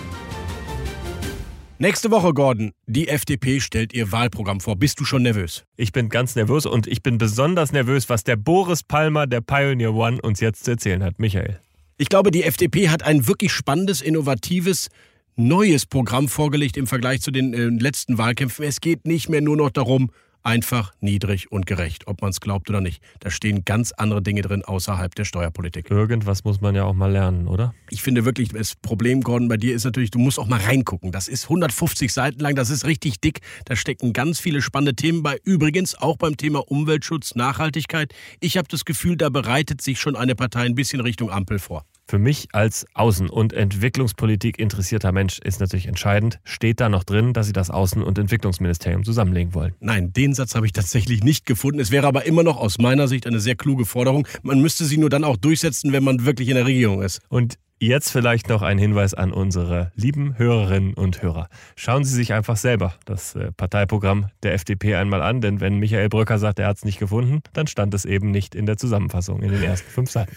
Nächste 1.78 2.10
Woche, 2.10 2.32
Gordon, 2.32 2.72
die 2.86 3.08
FDP 3.08 3.60
stellt 3.60 3.92
ihr 3.92 4.10
Wahlprogramm 4.10 4.60
vor. 4.60 4.76
Bist 4.76 4.98
du 4.98 5.04
schon 5.04 5.22
nervös? 5.22 5.64
Ich 5.76 5.92
bin 5.92 6.08
ganz 6.08 6.34
nervös 6.34 6.66
und 6.66 6.86
ich 6.86 7.02
bin 7.02 7.18
besonders 7.18 7.70
nervös, 7.70 8.08
was 8.08 8.24
der 8.24 8.36
Boris 8.36 8.82
Palmer, 8.82 9.26
der 9.26 9.42
Pioneer 9.42 9.94
One, 9.94 10.20
uns 10.22 10.40
jetzt 10.40 10.64
zu 10.64 10.72
erzählen 10.72 11.04
hat. 11.04 11.18
Michael. 11.18 11.60
Ich 11.98 12.08
glaube, 12.08 12.30
die 12.30 12.44
FDP 12.44 12.88
hat 12.88 13.02
ein 13.02 13.28
wirklich 13.28 13.52
spannendes, 13.52 14.00
innovatives, 14.00 14.88
neues 15.36 15.86
Programm 15.86 16.28
vorgelegt 16.28 16.76
im 16.78 16.86
Vergleich 16.86 17.20
zu 17.20 17.30
den 17.30 17.52
äh, 17.54 17.66
letzten 17.66 18.18
Wahlkämpfen. 18.18 18.64
Es 18.64 18.80
geht 18.80 19.06
nicht 19.06 19.28
mehr 19.28 19.42
nur 19.42 19.56
noch 19.56 19.70
darum, 19.70 20.10
einfach, 20.46 20.92
niedrig 21.00 21.50
und 21.50 21.66
gerecht, 21.66 22.06
ob 22.06 22.22
man 22.22 22.30
es 22.30 22.40
glaubt 22.40 22.70
oder 22.70 22.80
nicht. 22.80 23.02
Da 23.20 23.30
stehen 23.30 23.64
ganz 23.64 23.92
andere 23.92 24.22
Dinge 24.22 24.42
drin 24.42 24.64
außerhalb 24.64 25.14
der 25.14 25.24
Steuerpolitik. 25.24 25.90
Irgendwas 25.90 26.44
muss 26.44 26.60
man 26.60 26.74
ja 26.74 26.84
auch 26.84 26.94
mal 26.94 27.10
lernen, 27.10 27.48
oder? 27.48 27.74
Ich 27.90 28.02
finde 28.02 28.24
wirklich, 28.24 28.50
das 28.50 28.76
Problem, 28.76 29.22
Gordon, 29.22 29.48
bei 29.48 29.56
dir 29.56 29.74
ist 29.74 29.84
natürlich, 29.84 30.12
du 30.12 30.18
musst 30.18 30.38
auch 30.38 30.46
mal 30.46 30.60
reingucken. 30.60 31.10
Das 31.10 31.26
ist 31.26 31.44
150 31.44 32.12
Seiten 32.12 32.38
lang, 32.40 32.54
das 32.54 32.70
ist 32.70 32.86
richtig 32.86 33.20
dick. 33.20 33.40
Da 33.64 33.74
stecken 33.74 34.12
ganz 34.12 34.38
viele 34.38 34.62
spannende 34.62 34.94
Themen 34.94 35.22
bei. 35.22 35.38
Übrigens 35.42 35.96
auch 35.96 36.16
beim 36.16 36.36
Thema 36.36 36.60
Umweltschutz, 36.70 37.34
Nachhaltigkeit. 37.34 38.14
Ich 38.40 38.56
habe 38.56 38.68
das 38.68 38.84
Gefühl, 38.84 39.16
da 39.16 39.28
bereitet 39.28 39.82
sich 39.82 40.00
schon 40.00 40.14
eine 40.14 40.36
Partei 40.36 40.62
ein 40.62 40.76
bisschen 40.76 41.00
Richtung 41.00 41.30
Ampel 41.30 41.58
vor. 41.58 41.84
Für 42.08 42.20
mich 42.20 42.46
als 42.52 42.86
Außen- 42.94 43.28
und 43.28 43.52
Entwicklungspolitik 43.52 44.60
interessierter 44.60 45.10
Mensch 45.10 45.40
ist 45.40 45.58
natürlich 45.58 45.88
entscheidend, 45.88 46.38
steht 46.44 46.78
da 46.78 46.88
noch 46.88 47.02
drin, 47.02 47.32
dass 47.32 47.48
Sie 47.48 47.52
das 47.52 47.68
Außen- 47.68 48.00
und 48.00 48.16
Entwicklungsministerium 48.16 49.02
zusammenlegen 49.02 49.54
wollen? 49.54 49.74
Nein, 49.80 50.12
den 50.12 50.32
Satz 50.32 50.54
habe 50.54 50.66
ich 50.66 50.72
tatsächlich 50.72 51.24
nicht 51.24 51.46
gefunden. 51.46 51.80
Es 51.80 51.90
wäre 51.90 52.06
aber 52.06 52.24
immer 52.24 52.44
noch 52.44 52.58
aus 52.58 52.78
meiner 52.78 53.08
Sicht 53.08 53.26
eine 53.26 53.40
sehr 53.40 53.56
kluge 53.56 53.84
Forderung. 53.84 54.28
Man 54.42 54.62
müsste 54.62 54.84
sie 54.84 54.98
nur 54.98 55.10
dann 55.10 55.24
auch 55.24 55.36
durchsetzen, 55.36 55.92
wenn 55.92 56.04
man 56.04 56.24
wirklich 56.24 56.48
in 56.48 56.54
der 56.54 56.66
Regierung 56.66 57.02
ist. 57.02 57.22
Und 57.28 57.58
Jetzt 57.78 58.10
vielleicht 58.10 58.48
noch 58.48 58.62
ein 58.62 58.78
Hinweis 58.78 59.12
an 59.12 59.34
unsere 59.34 59.92
lieben 59.94 60.38
Hörerinnen 60.38 60.94
und 60.94 61.20
Hörer. 61.20 61.50
Schauen 61.74 62.04
Sie 62.04 62.14
sich 62.14 62.32
einfach 62.32 62.56
selber 62.56 62.94
das 63.04 63.34
äh, 63.34 63.52
Parteiprogramm 63.52 64.28
der 64.42 64.54
FDP 64.54 64.94
einmal 64.94 65.20
an, 65.20 65.42
denn 65.42 65.60
wenn 65.60 65.78
Michael 65.78 66.08
Brücker 66.08 66.38
sagt, 66.38 66.58
er 66.58 66.68
hat 66.68 66.78
es 66.78 66.86
nicht 66.86 66.98
gefunden, 66.98 67.42
dann 67.52 67.66
stand 67.66 67.92
es 67.92 68.06
eben 68.06 68.30
nicht 68.30 68.54
in 68.54 68.64
der 68.64 68.78
Zusammenfassung 68.78 69.42
in 69.42 69.50
den 69.50 69.62
ersten 69.62 69.90
fünf 69.90 70.10
Seiten. 70.10 70.34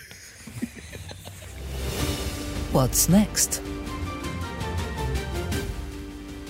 What's 2.71 3.09
next? 3.09 3.63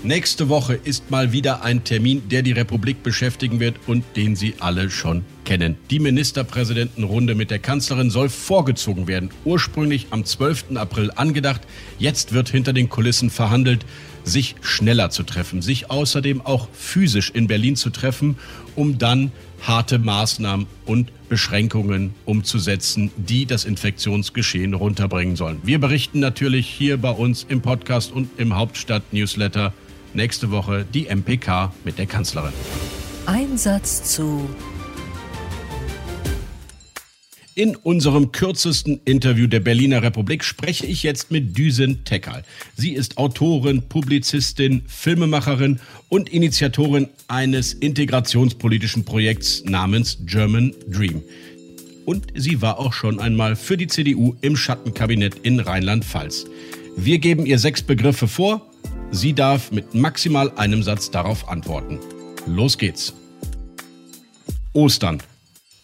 Nächste 0.04 0.50
Woche 0.50 0.74
ist 0.76 1.10
mal 1.10 1.32
wieder 1.32 1.64
ein 1.64 1.86
Termin, 1.86 2.28
der 2.28 2.42
die 2.42 2.52
Republik 2.52 3.04
beschäftigen 3.04 3.62
wird 3.62 3.76
und 3.88 4.04
den 4.18 4.36
Sie 4.36 4.56
alle 4.60 4.90
schon 4.90 5.24
kennen. 5.50 5.78
Die 5.90 5.98
Ministerpräsidentenrunde 5.98 7.34
mit 7.34 7.50
der 7.50 7.58
Kanzlerin 7.58 8.12
soll 8.12 8.30
vorgezogen 8.30 9.08
werden. 9.08 9.32
Ursprünglich 9.46 10.06
am 10.12 10.24
12. 10.24 10.76
April 10.76 11.10
angedacht. 11.16 11.62
Jetzt 11.98 12.34
wird 12.34 12.50
hinter 12.50 12.72
den 12.72 12.88
Kulissen 12.88 13.32
verhandelt, 13.32 13.84
sich 14.24 14.56
schneller 14.62 15.10
zu 15.10 15.24
treffen, 15.24 15.64
sich 15.64 15.90
außerdem 15.90 16.42
auch 16.42 16.68
physisch 16.72 17.32
in 17.32 17.48
Berlin 17.48 17.76
zu 17.76 17.90
treffen, 17.90 18.38
um 18.76 19.00
dann 19.00 19.32
harte 19.64 19.98
Maßnahmen 19.98 20.68
und 20.86 21.12
Beschränkungen 21.30 22.14
umzusetzen, 22.26 23.10
die 23.18 23.48
das 23.48 23.66
Infektionsgeschehen 23.66 24.76
runterbringen 24.76 25.36
sollen. 25.36 25.62
Wir 25.64 25.80
berichten 25.80 26.20
natürlich 26.20 26.68
hier 26.68 26.98
bei 26.98 27.10
uns 27.10 27.44
im 27.50 27.62
Podcast 27.62 28.12
und 28.12 28.30
im 28.38 28.56
Hauptstadt-Newsletter 28.56 29.74
nächste 30.14 30.52
Woche 30.52 30.86
die 30.94 31.08
MPK 31.08 31.74
mit 31.86 31.98
der 31.98 32.06
Kanzlerin. 32.06 32.54
Einsatz 33.26 34.14
zu 34.14 34.48
in 37.60 37.76
unserem 37.76 38.32
kürzesten 38.32 39.02
Interview 39.04 39.46
der 39.46 39.60
Berliner 39.60 40.02
Republik 40.02 40.46
spreche 40.46 40.86
ich 40.86 41.04
jetzt 41.04 41.30
mit 41.30 41.58
Düsen 41.58 42.06
Tekal. 42.06 42.46
Sie 42.78 42.94
ist 42.94 43.18
Autorin, 43.18 43.82
Publizistin, 43.82 44.82
Filmemacherin 44.88 45.82
und 46.08 46.30
Initiatorin 46.30 47.10
eines 47.28 47.74
integrationspolitischen 47.74 49.04
Projekts 49.04 49.66
namens 49.66 50.20
German 50.26 50.74
Dream. 50.88 51.22
Und 52.06 52.28
sie 52.34 52.62
war 52.62 52.80
auch 52.80 52.94
schon 52.94 53.20
einmal 53.20 53.58
für 53.58 53.76
die 53.76 53.88
CDU 53.88 54.38
im 54.40 54.56
Schattenkabinett 54.56 55.40
in 55.44 55.60
Rheinland-Pfalz. 55.60 56.46
Wir 56.96 57.20
geben 57.20 57.46
ihr 57.46 57.60
sechs 57.60 57.82
Begriffe 57.82 58.30
vor. 58.30 58.72
Sie 59.12 59.34
darf 59.34 59.74
mit 59.74 59.94
maximal 59.94 60.50
einem 60.56 60.82
Satz 60.82 61.12
darauf 61.12 61.50
antworten. 61.50 62.00
Los 62.48 62.78
geht's. 62.78 63.14
Ostern. 64.72 65.22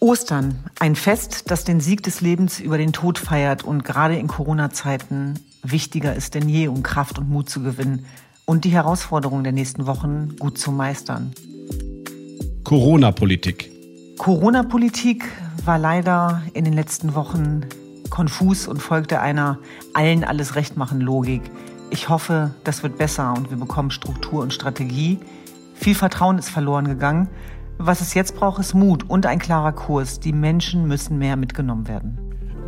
Ostern, 0.05 0.59
ein 0.79 0.95
Fest, 0.95 1.49
das 1.49 1.63
den 1.63 1.79
Sieg 1.79 2.03
des 2.03 2.21
Lebens 2.21 2.59
über 2.59 2.77
den 2.77 2.93
Tod 2.93 3.17
feiert 3.17 3.63
und 3.63 3.83
gerade 3.83 4.15
in 4.15 4.27
Corona-Zeiten 4.27 5.39
wichtiger 5.63 6.13
ist 6.13 6.35
denn 6.35 6.47
je, 6.47 6.67
um 6.67 6.83
Kraft 6.83 7.17
und 7.17 7.27
Mut 7.27 7.49
zu 7.49 7.63
gewinnen 7.63 8.05
und 8.45 8.65
die 8.65 8.69
Herausforderungen 8.69 9.43
der 9.43 9.51
nächsten 9.51 9.87
Wochen 9.87 10.35
gut 10.37 10.59
zu 10.59 10.71
meistern. 10.71 11.33
Corona-Politik. 12.63 13.71
Corona-Politik 14.19 15.25
war 15.65 15.79
leider 15.79 16.43
in 16.53 16.65
den 16.65 16.73
letzten 16.73 17.15
Wochen 17.15 17.61
konfus 18.11 18.67
und 18.67 18.83
folgte 18.83 19.21
einer 19.21 19.57
allen 19.95 20.23
alles 20.23 20.53
recht 20.53 20.77
machen 20.77 21.01
Logik. 21.01 21.41
Ich 21.89 22.09
hoffe, 22.09 22.53
das 22.63 22.83
wird 22.83 22.99
besser 22.99 23.33
und 23.35 23.49
wir 23.49 23.57
bekommen 23.57 23.89
Struktur 23.89 24.43
und 24.43 24.53
Strategie. 24.53 25.17
Viel 25.73 25.95
Vertrauen 25.95 26.37
ist 26.37 26.49
verloren 26.49 26.87
gegangen 26.87 27.27
was 27.77 28.01
es 28.01 28.13
jetzt 28.13 28.35
braucht, 28.35 28.59
ist 28.59 28.73
Mut 28.73 29.09
und 29.09 29.25
ein 29.25 29.39
klarer 29.39 29.73
Kurs. 29.73 30.19
Die 30.19 30.31
Menschen 30.31 30.87
müssen 30.87 31.17
mehr 31.17 31.35
mitgenommen 31.35 31.87
werden. 31.87 32.17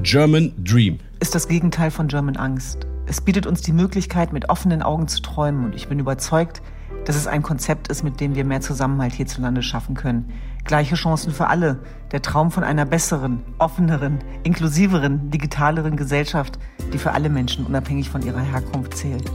German 0.03 0.51
Dream 0.63 0.99
ist 1.19 1.33
das 1.33 1.47
Gegenteil 1.47 1.91
von 1.91 2.07
German 2.07 2.35
Angst. 2.35 2.85
Es 3.05 3.21
bietet 3.21 3.47
uns 3.47 3.61
die 3.61 3.71
Möglichkeit, 3.71 4.33
mit 4.33 4.49
offenen 4.49 4.81
Augen 4.81 5.07
zu 5.07 5.21
träumen 5.21 5.63
und 5.63 5.75
ich 5.75 5.87
bin 5.87 5.97
überzeugt, 5.97 6.61
dass 7.05 7.15
es 7.15 7.25
ein 7.25 7.41
Konzept 7.41 7.87
ist, 7.87 8.03
mit 8.03 8.19
dem 8.19 8.35
wir 8.35 8.43
mehr 8.43 8.59
Zusammenhalt 8.59 9.13
hierzulande 9.13 9.63
schaffen 9.63 9.95
können. 9.95 10.33
Gleiche 10.65 10.95
Chancen 10.95 11.31
für 11.31 11.47
alle. 11.47 11.79
Der 12.11 12.21
Traum 12.21 12.51
von 12.51 12.65
einer 12.65 12.85
besseren, 12.85 13.39
offeneren, 13.59 14.19
inklusiveren, 14.43 15.31
digitaleren 15.31 15.95
Gesellschaft, 15.95 16.59
die 16.93 16.97
für 16.97 17.13
alle 17.13 17.29
Menschen 17.29 17.65
unabhängig 17.65 18.09
von 18.09 18.21
ihrer 18.23 18.41
Herkunft 18.41 18.97
zählt. 18.97 19.31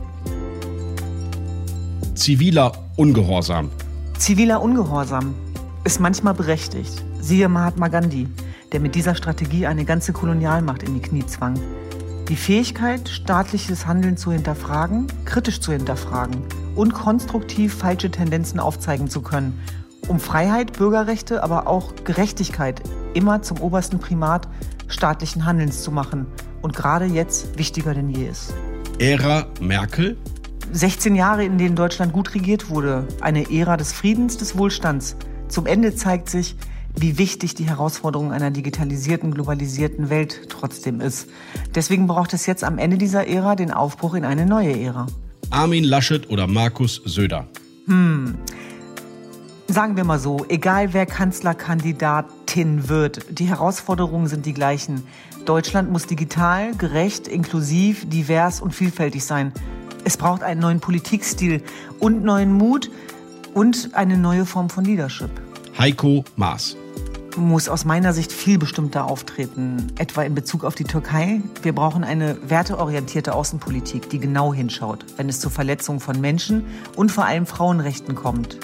Ziviler 2.14 2.72
Ungehorsam. 2.96 3.70
Ziviler 4.18 4.60
Ungehorsam 4.60 5.34
ist 5.84 6.00
manchmal 6.00 6.34
berechtigt. 6.34 7.02
Siehe 7.20 7.48
Mahatma 7.48 7.88
Gandhi, 7.88 8.28
der 8.70 8.80
mit 8.80 8.94
dieser 8.94 9.14
Strategie 9.14 9.66
eine 9.66 9.84
ganze 9.84 10.12
Kolonialmacht 10.12 10.82
in 10.82 10.94
die 10.94 11.02
Knie 11.02 11.26
zwang. 11.26 11.58
Die 12.28 12.36
Fähigkeit, 12.36 13.08
staatliches 13.08 13.86
Handeln 13.86 14.16
zu 14.16 14.32
hinterfragen, 14.32 15.08
kritisch 15.24 15.60
zu 15.60 15.72
hinterfragen 15.72 16.42
und 16.76 16.94
konstruktiv 16.94 17.74
falsche 17.74 18.10
Tendenzen 18.10 18.60
aufzeigen 18.60 19.10
zu 19.10 19.22
können, 19.22 19.58
um 20.08 20.20
Freiheit, 20.20 20.72
Bürgerrechte, 20.72 21.42
aber 21.42 21.66
auch 21.66 21.94
Gerechtigkeit 22.04 22.80
immer 23.14 23.42
zum 23.42 23.60
obersten 23.60 23.98
Primat 23.98 24.48
staatlichen 24.88 25.44
Handelns 25.44 25.82
zu 25.82 25.90
machen 25.90 26.26
und 26.60 26.74
gerade 26.76 27.06
jetzt 27.06 27.58
wichtiger 27.58 27.92
denn 27.92 28.08
je 28.08 28.28
ist. 28.28 28.54
Ära 28.98 29.46
Merkel 29.60 30.16
16 30.70 31.16
Jahre, 31.16 31.44
in 31.44 31.58
denen 31.58 31.76
Deutschland 31.76 32.12
gut 32.12 32.34
regiert 32.34 32.70
wurde, 32.70 33.06
eine 33.20 33.50
Ära 33.50 33.76
des 33.76 33.92
Friedens, 33.92 34.38
des 34.38 34.56
Wohlstands, 34.56 35.16
zum 35.52 35.66
Ende 35.66 35.94
zeigt 35.94 36.30
sich, 36.30 36.56
wie 36.96 37.18
wichtig 37.18 37.54
die 37.54 37.64
Herausforderung 37.64 38.32
einer 38.32 38.50
digitalisierten, 38.50 39.32
globalisierten 39.32 40.10
Welt 40.10 40.48
trotzdem 40.48 41.00
ist. 41.00 41.28
Deswegen 41.74 42.06
braucht 42.06 42.32
es 42.32 42.46
jetzt 42.46 42.64
am 42.64 42.78
Ende 42.78 42.98
dieser 42.98 43.26
Ära 43.26 43.54
den 43.54 43.70
Aufbruch 43.70 44.14
in 44.14 44.24
eine 44.24 44.46
neue 44.46 44.78
Ära. 44.78 45.06
Armin 45.50 45.84
Laschet 45.84 46.28
oder 46.30 46.46
Markus 46.46 47.02
Söder? 47.04 47.46
Hm. 47.86 48.36
Sagen 49.68 49.96
wir 49.96 50.04
mal 50.04 50.18
so, 50.18 50.44
egal 50.48 50.92
wer 50.92 51.06
Kanzlerkandidatin 51.06 52.88
wird, 52.88 53.26
die 53.38 53.46
Herausforderungen 53.46 54.26
sind 54.26 54.44
die 54.44 54.54
gleichen. 54.54 55.02
Deutschland 55.44 55.90
muss 55.90 56.06
digital, 56.06 56.74
gerecht, 56.76 57.26
inklusiv, 57.26 58.08
divers 58.08 58.60
und 58.60 58.74
vielfältig 58.74 59.24
sein. 59.24 59.52
Es 60.04 60.16
braucht 60.16 60.42
einen 60.42 60.60
neuen 60.60 60.80
Politikstil 60.80 61.62
und 62.00 62.24
neuen 62.24 62.52
Mut, 62.52 62.90
und 63.54 63.90
eine 63.94 64.16
neue 64.16 64.46
Form 64.46 64.70
von 64.70 64.84
Leadership. 64.84 65.30
Heiko 65.78 66.24
Maas. 66.36 66.76
muss 67.36 67.68
aus 67.68 67.84
meiner 67.84 68.12
Sicht 68.12 68.30
viel 68.30 68.58
bestimmter 68.58 69.06
auftreten, 69.06 69.92
etwa 69.96 70.22
in 70.22 70.34
Bezug 70.34 70.64
auf 70.64 70.74
die 70.74 70.84
Türkei. 70.84 71.40
Wir 71.62 71.74
brauchen 71.74 72.04
eine 72.04 72.36
werteorientierte 72.48 73.34
Außenpolitik, 73.34 74.10
die 74.10 74.18
genau 74.18 74.52
hinschaut, 74.52 75.04
wenn 75.16 75.28
es 75.28 75.40
zur 75.40 75.50
Verletzung 75.50 76.00
von 76.00 76.20
Menschen 76.20 76.66
und 76.94 77.10
vor 77.10 77.24
allem 77.24 77.46
Frauenrechten 77.46 78.14
kommt. 78.14 78.58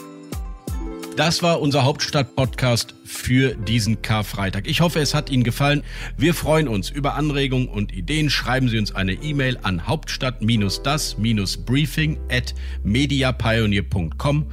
Das 1.18 1.42
war 1.42 1.60
unser 1.60 1.84
Hauptstadt-Podcast 1.84 2.94
für 3.04 3.56
diesen 3.56 4.00
Karfreitag. 4.02 4.68
Ich 4.68 4.80
hoffe, 4.80 5.00
es 5.00 5.14
hat 5.14 5.30
Ihnen 5.30 5.42
gefallen. 5.42 5.82
Wir 6.16 6.32
freuen 6.32 6.68
uns 6.68 6.90
über 6.90 7.14
Anregungen 7.14 7.66
und 7.66 7.92
Ideen. 7.92 8.30
Schreiben 8.30 8.68
Sie 8.68 8.78
uns 8.78 8.94
eine 8.94 9.14
E-Mail 9.14 9.58
an 9.64 9.88
hauptstadt-das-briefing 9.88 12.20
at 12.30 12.54
mediapioneer.com 12.84 14.46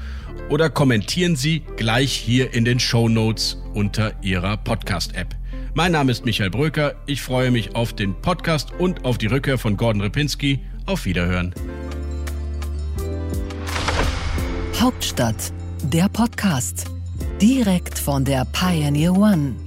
oder 0.50 0.72
kommentieren 0.72 1.36
Sie 1.36 1.62
gleich 1.78 2.14
hier 2.14 2.52
in 2.56 2.66
den 2.66 2.80
Show 2.80 3.10
Notes 3.10 3.62
unter 3.76 4.14
Ihrer 4.24 4.58
Podcast-App. 4.58 5.36
Mein 5.76 5.92
Name 5.92 6.12
ist 6.12 6.26
Michael 6.26 6.50
Bröker. 6.50 6.96
Ich 7.06 7.22
freue 7.22 7.52
mich 7.52 7.76
auf 7.76 7.94
den 7.94 8.20
Podcast 8.22 8.72
und 8.80 9.06
auf 9.06 9.20
die 9.20 9.28
Rückkehr 9.28 9.60
von 9.60 9.78
Gordon 9.78 10.02
Ripinski. 10.02 10.62
Auf 10.88 11.06
Wiederhören. 11.06 11.54
Hauptstadt, 14.82 15.54
der 15.84 16.10
Podcast. 16.10 16.86
Direkt 17.42 17.98
von 17.98 18.24
der 18.24 18.46
Pioneer 18.46 19.14
One. 19.16 19.65